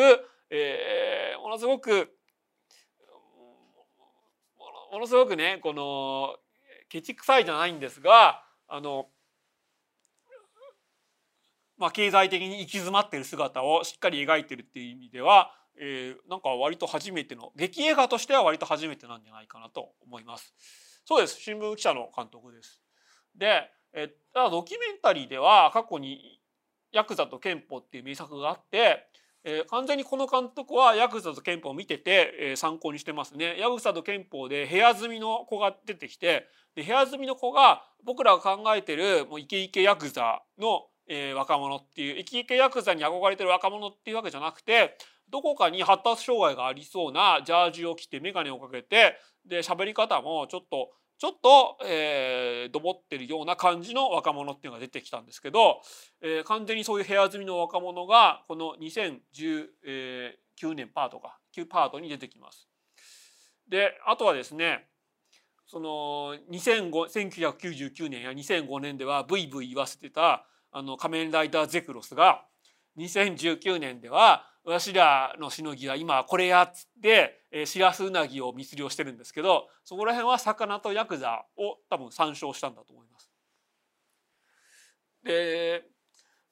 [0.49, 2.16] えー、ものすごく
[4.91, 6.35] ものすごくねこの
[6.89, 9.07] ケチくさいじゃないんですがあの
[11.77, 20.53] まあ、経済的に行き詰まってる姿をしっかり描いてるっていう意味では、えー、なんか割と初めての劇映画としては割と初めてなんじゃないかなと思います。
[21.05, 22.81] そうです新聞記者の監督です。
[23.35, 26.41] で、えただドキュメンタリーでは過去に
[26.91, 29.07] 「ヤクザと憲法」っていう名作があって、
[29.43, 33.57] えー、完全にこの監督はヤクザと憲法を見てて、えー、参考にしてますね。
[33.59, 44.97] ヤクザと憲法で部屋住みの子が出てきてで部屋住みの子が僕らが考えてるもうイケイケヤクザの、えー、若者っていうイケイケヤクザに憧れてる若者っていうわけじゃなくて
[45.29, 55.81] どこかに発達障害がありそうなジャージを着て眼鏡をかけてで喋り方もちょっとちょっと、えー、どぼってるような感じの若者っていうのが出てきたんですけど、
[56.21, 62.67] えー、完全にそういう部屋住みの若者がこの2019年パートか9パートに出てきます。
[63.67, 64.87] であとはですね
[65.65, 72.45] その1999年や2005年ではブイブイ言わせてたあの仮面ライダーゼクロスが
[72.97, 83.31] 2019年ではわしらのしのぎは今これやっつってしらすうなぎを密漁してるんですけどそこら辺は魚とヤクザを多分参照したんだと思います。
[85.23, 85.83] で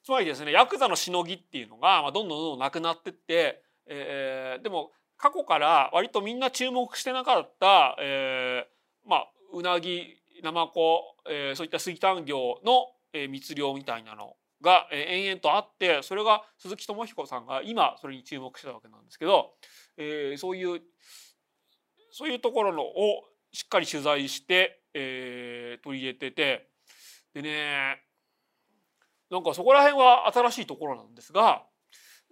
[0.04, 14.36] つまりですねヤクザのしのぎっていうのが、どんどんどんどんなくなってって、えー、でも過去から割とみんな注目してなかった、えー、まあうなぎナマコ、えー、そういった水産業の、えー、密漁みたいなの
[14.66, 19.52] が延々とあってそれが鈴木智彦さんが今それに注目してたわけなんですけど、
[19.98, 20.82] えー、そういう
[22.12, 26.70] そういうところのをしっかり取材して、えー、取り入れてて
[27.34, 28.02] でね
[29.32, 31.64] なんかそこら辺は新しいところなんですが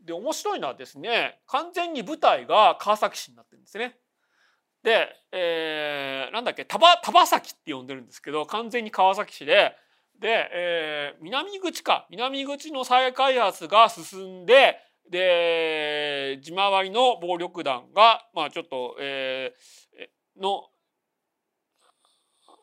[0.04, 3.96] で面白いのはですね完全に舞台が川崎市になってるんですね。
[4.84, 9.76] で、えー、なんだっけ田場崎って呼んでるんですけど完全に川崎市で
[10.20, 12.08] で、えー、南口か。
[12.10, 14.78] 南口の再開発が進んで
[15.10, 20.64] で地回りの暴力団が、まあ、ちょっと、えー、の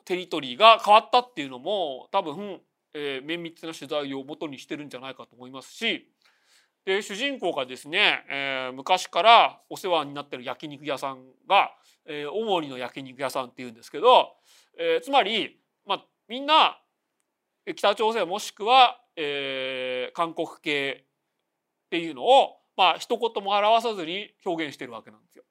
[0.04, 2.60] テリトリーが変わったっていうのも多分、
[2.94, 6.08] えー、綿密な取材をもとにしてるんじゃないかと思いますし。
[6.86, 11.70] で主人公がですね、えー、昔からお世話になってる焼肉屋さんが、
[12.06, 14.32] えー、大森の焼肉屋さんっていうんですけど、
[14.78, 16.80] えー、つまり、まあ、みんな
[17.66, 21.04] 北朝鮮もしくは、えー、韓国系
[21.86, 25.44] っていうのをまあ一言も表さずに表現してるわけなんですよ。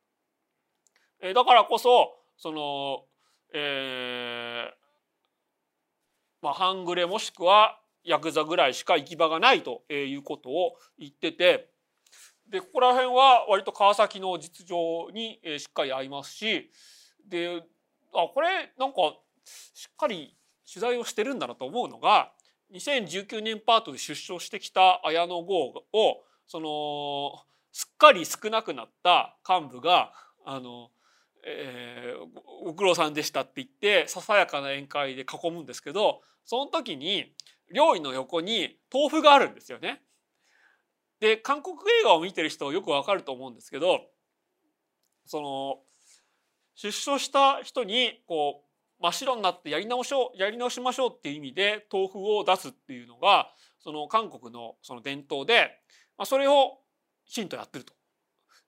[1.21, 3.05] えー、だからこそその、
[3.53, 4.73] えー、
[6.41, 11.69] まあ半グレもしくはヤクザぐらいしか行き場がないということを言ってて
[12.49, 16.71] でここら辺は割と川崎の実情にしっかり合いますし
[17.27, 17.61] で
[18.13, 19.13] あこれなんか
[19.45, 20.35] しっかり
[20.71, 22.31] 取材をしてるんだなと思うのが
[22.73, 30.11] 2019年パートで出所してきた綾野剛をそのすっかり少なくなった幹部が
[30.45, 30.89] あの、
[31.45, 37.31] えー、ご苦労さんでしたって言ってささやかな宴会で囲むんですけどその時に
[37.73, 40.01] 料理の横に豆腐があるんですよね。
[41.19, 44.01] で韓国映画を見てる人はよくわかると思うんですけど
[45.25, 45.79] その
[46.75, 48.68] 出所した人にこう
[49.01, 55.71] 真っ白になってやり直しをやり直しましょうっていう意味で豆腐を出すっていうのがその韓国のその伝統で、
[56.17, 56.79] まあ、それを
[57.25, 57.93] きちんとやってると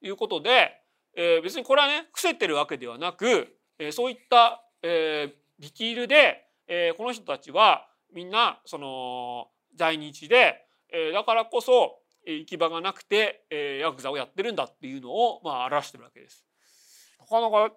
[0.01, 0.71] いうことで、
[1.15, 16.45] えー、別にこれはね伏せてるわけではなく、えー、そういった、えー、ディティールで、えー、この人たちはみんなその在日で、えー、だからこそ行き場がなくて、えー、ヤクザをやってるんだっていうのをまあ表してるわけです。
[17.19, 17.73] なかなか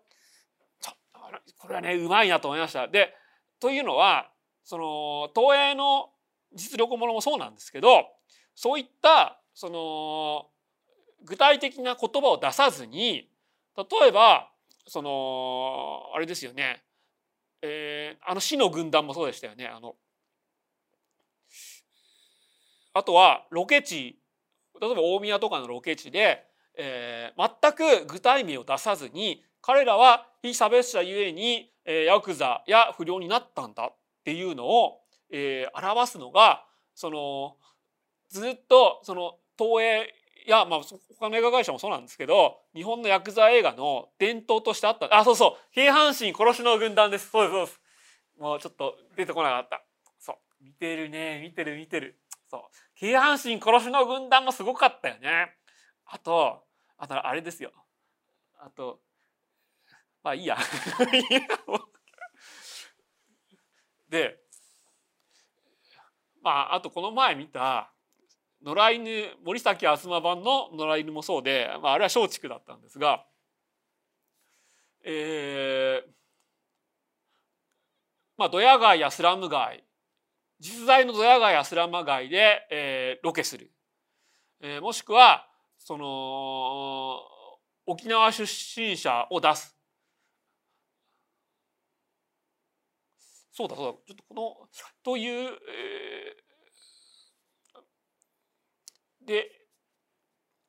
[1.59, 2.89] これはねうまいなと思いました。
[2.89, 3.15] で
[3.61, 4.31] というのは
[4.65, 6.11] その東映の
[6.55, 8.07] 実力ものもそうなんですけど
[8.55, 10.47] そういったその
[11.25, 13.29] 具体的な言葉を出さずに
[13.77, 14.51] 例えば
[14.87, 16.83] そのあれですよね、
[17.63, 19.67] えー、あの死の軍団もそうでしたよね。
[19.67, 19.97] あの
[22.93, 24.19] あとはロケ地。
[24.81, 26.45] 例えば大宮とかのロケ地で、
[26.77, 35.01] えー、全く具体名を出さずに彼らは非差別者ゆえに、えー、ヤクザや不良になったんだっていうのを、
[35.33, 37.57] えー、表すのがその
[38.29, 40.15] ずっとその東映
[40.47, 40.81] や、まあ、
[41.19, 45.09] 他の映画会社もそうなんですけど日本のヤクザ映画の伝統としてあった。
[45.17, 45.75] あそうそう。
[45.75, 47.31] 京阪神殺しの軍団です。
[47.31, 47.81] そうですそうです。
[48.39, 49.83] もうちょっと出てこなかった。
[50.19, 50.37] そう。
[50.63, 51.41] 見てるね。
[51.41, 52.19] 見てる見てる。
[52.51, 52.61] そう。
[52.97, 55.55] 京阪神殺しの軍団もすごかったよね。
[56.05, 56.65] あと
[56.99, 57.73] あとあれですよ。
[58.59, 59.01] あと
[60.25, 60.57] まあいいや。
[64.09, 64.41] で
[66.41, 67.93] まああとこの前見た
[68.63, 73.27] 野良犬森崎あすま版の野良犬もそうで、まあ、あれは松竹だったんですが
[75.03, 76.11] えー、
[78.37, 79.85] まあドヤ街やスラム街
[80.61, 83.71] 実在のドヤ街やスラム街で、えー、ロケする、
[84.61, 85.47] えー、もしくは
[85.79, 87.21] その
[87.87, 89.77] 沖縄出身者を出す。
[93.57, 94.69] そうだそうだちょっとこの
[95.05, 99.49] という、えー、で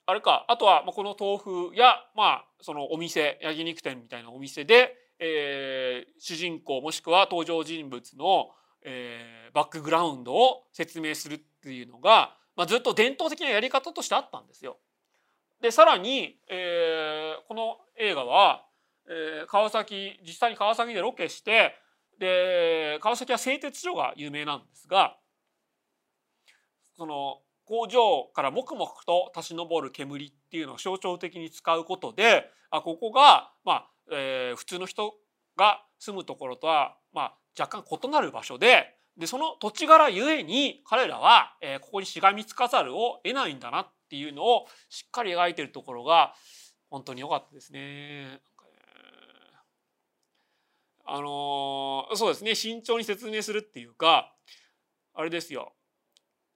[0.06, 1.38] あれかあとはまあこの豆
[1.72, 8.52] 腐やまあそのお店焼肉店みたいなお店で、えー、主人公もしくは登場人物の、
[8.84, 14.78] えー、バックグラウンドを説明するっていうのが、まあ、ずっと伝統的なやり方としてあったんですよ。
[15.60, 18.64] でさらに、えー、この映画は、
[19.08, 21.74] えー、川崎実際に川崎でロケして
[22.20, 25.18] で川崎は製鉄所が有名なんですが
[26.98, 35.16] その工場からもくもくと立ち上る煙っていうのを象徴的に使うことであここが、まあえー、普通の人
[35.58, 46.34] が住むところとは、まあ、若干異なる場所ででその土地柄ゆえに彼らは、えー、ここにしがみつかざるを得ないんだなっていうのをしっかり描いてるところが
[46.90, 48.42] 本当に良かったですね。
[51.06, 52.56] あのそうですね。
[52.56, 54.34] 慎重に説明するっていうか
[55.14, 55.74] あれですよ。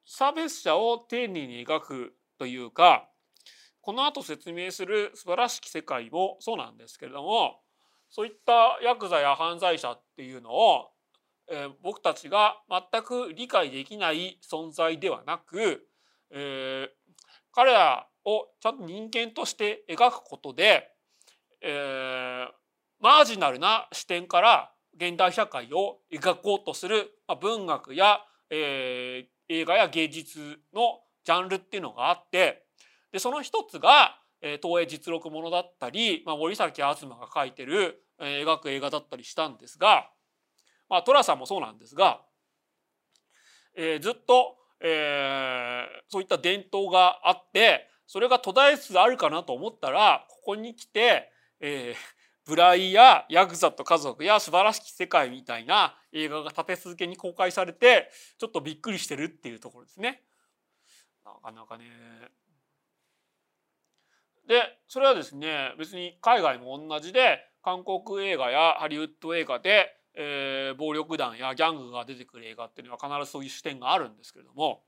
[0.05, 3.09] 差別者を丁寧に描くというか
[3.81, 7.61] この後説明する素晴らしき世界もそうなんですけれども
[8.09, 10.89] そういったヤクザや犯罪者っていうのを、
[11.51, 12.57] えー、僕たちが
[12.91, 15.87] 全く理解できない存在ではなく、
[16.31, 16.89] えー、
[17.51, 20.91] 彼らをちゃんと人間として描くことで、
[21.61, 22.47] えー、
[22.99, 28.19] マージナルな視点から現代社会を描こうとする文学や、
[28.49, 32.65] えー、映画や芸術のジャンルっていうのがあって
[33.11, 40.09] でその一つが、えー、東映実録ものだったり、まあ、森崎東が書いてる、えー、描く映画だったりしたんですが、
[40.89, 42.21] まあ、寅さんもそうなんですが、
[43.77, 51.31] えー、ずっと、えー、そういった伝統があってそれが途絶えつつあるかなと思ったらここに来て、
[51.61, 52.18] えー、
[52.49, 60.23] ブライやヤクザと家族や素晴らしき世界みたいな映画が立て続けに公開されてちょっとびっくりしてるっていうところですね。
[61.23, 61.85] なかなかね。
[64.47, 74.81] でそれはですね別に海外も同じで韓国映画やハリウッド映画で、えー、暴力団やギャングが出てくる映画っていうのは必ずそういう視点があるんですけれども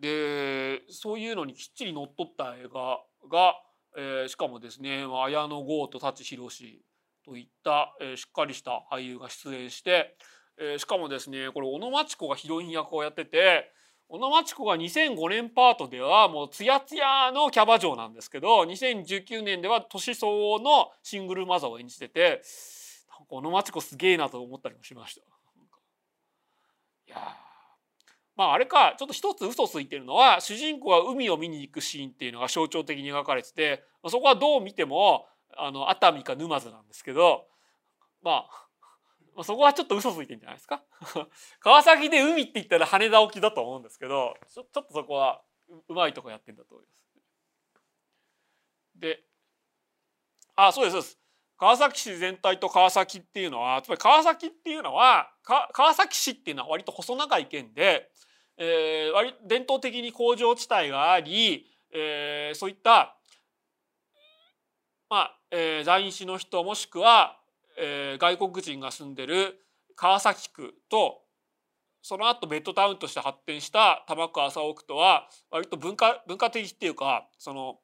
[0.00, 2.98] でそういうのにきっちりのっとった映画
[3.30, 3.54] が
[3.96, 6.82] えー、しかもですね綾野剛と舘ひろし
[7.24, 10.16] といった、えー、しっかりした俳優が出演して、
[10.58, 13.70] えー、しかもですねこれ小野真知子がヒロイン役をやってて
[14.08, 22.42] 小野真知子が2005年パートではもうツヤツヤのキャバ嬢なんですけど2019年では年相応のシングルマザーを演じてて
[23.08, 25.20] なんか小野真知子すげえなと思ったりもしました。
[27.06, 27.49] いや
[28.40, 35.26] まああれかちょっと一つ嘘ついてるのは主人公が海を見に行くシーンっていうのが象徴的に描かれててそこはどう見ても
[35.58, 37.44] あの熱海か沼津なんですけど
[38.22, 38.46] ま
[39.36, 40.82] あそこはちょっと嘘ついてんじゃないですか？
[41.60, 45.42] 川崎で海って言ったら羽田沖だと思うんですけどちょちょっとそこは
[45.88, 47.00] うまいとこやってんだと思います。
[48.94, 49.22] で
[50.56, 51.20] あそうですそうです
[51.58, 58.10] 川崎市全体と川崎っていうのはつまり川崎っていうのは川崎市っていうのは割と細長い県で
[58.62, 63.16] えー、割伝統的に工場地帯があり、えー、そういった、
[65.08, 67.38] まあえー、在日の人もしくは、
[67.78, 69.58] えー、外国人が住んでる
[69.96, 71.22] 川崎区と
[72.02, 77.78] その後ベッドタウンとして発展した多摩区麻生区とは割と文化文化的っていうかその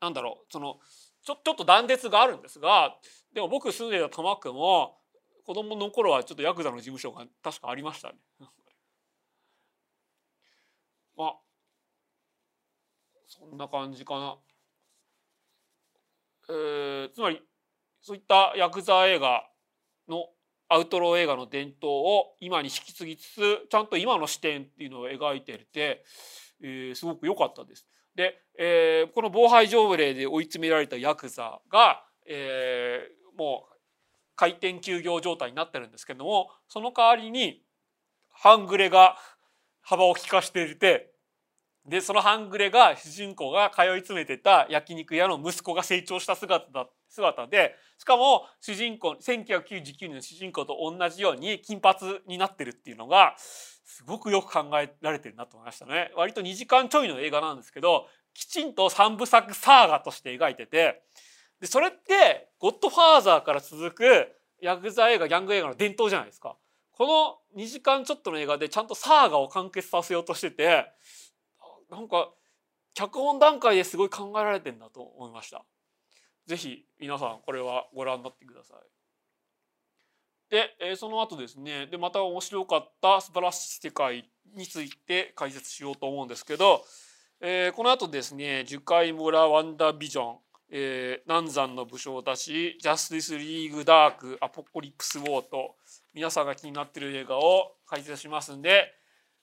[0.00, 0.78] なんだろうその
[1.22, 2.96] ちょちょっと断絶があるんですが
[3.34, 4.96] でも僕住んでた多摩区も
[5.44, 8.18] 子供の頃はちょっとヤクザの事務所が確かありましたね。
[11.16, 11.36] ま あ
[13.26, 14.38] そんな感じかな。
[16.48, 17.40] えー、つまり
[18.00, 19.48] そういったヤクザ映画
[20.08, 20.28] の
[20.68, 26.04] アウトロー映画の伝統を今に引き継ぎつつちゃんと今の視点っていうのを描いていて、
[26.62, 27.86] えー、すごく良かったです。
[28.14, 33.79] で、えー、この防犯条例で追い詰められたヤクザが、えー、もう
[34.40, 37.62] 回転休業状態になってるんですけどもその代わりに
[38.30, 39.18] 半グレが
[39.82, 41.10] 幅を利かしていて
[41.86, 56.12] でその半グレが主人公が通い詰めてた焼肉屋の息子が成長した姿だ姿でしかも主人公1999年の主人公と同じように金髪になってるっていうのがすごくよく考えられてるなと思いましたね。
[56.16, 61.02] 割と2時間ちょいの映画なんですけどきちんと3部作サーガとして描いてて
[61.60, 66.56] でそれって「ゴッドファーザー」から続くヤクザ映画ギャング映画の伝統じゃないですか。
[66.92, 70.86] この2時間ちょっとの映画でちゃんとサーガを完結させようとしてて
[71.90, 72.30] なんか
[72.92, 75.64] 脚本段階ですごい考えられてんだと思いました。
[76.46, 78.78] ぜひ皆さんこれはご覧になってください。
[80.50, 86.84] で、えー、その後ですねでまた面白かった素晴らしい世界について解説しようと思うんですけど、
[87.40, 90.38] えー、この後ですね「樹海村ワンダービジョン」
[90.72, 95.74] えー、南山の武将たちジャスティスリーグダークアポコリプスウォーと
[96.14, 98.92] 皆さんが気になってる映画を解説しますんで、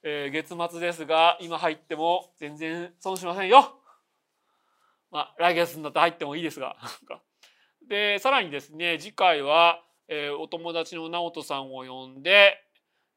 [0.03, 3.73] えー、月末ですが今入っても全然損しませんよ。
[5.11, 6.77] まあ来月になって入ってもいいですが。
[7.87, 12.57] でさらにですね次回は、えー、お友達の直人さんを呼んで、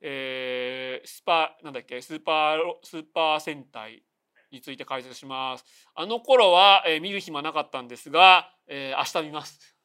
[0.00, 4.02] えー、スパなんだっけスーパースーパー戦隊
[4.50, 5.64] について解説します。
[5.94, 9.76] あの頃は、えー、見る暇なかったんですが、えー、明日見ます。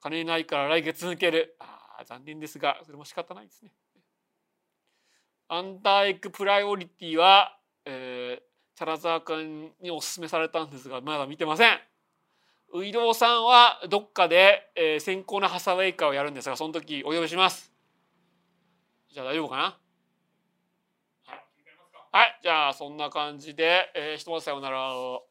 [0.00, 1.56] 金ないから来月抜ける。
[1.60, 3.72] あ残念ですが、それも仕方ないですね。
[5.48, 11.78] ワンダーエッグプライオリティは、えー、チャラザー君にお勧めされたんですが、まだ見てません。
[12.72, 17.72] ウイローさんはどっかで、えー、先行のハサウェイカーをやるんですが、その時お呼びします。
[19.10, 19.78] じゃあ大丈夫かな？
[22.12, 25.29] はい、じゃあそんな感じで、えー、ひとまずさようなら。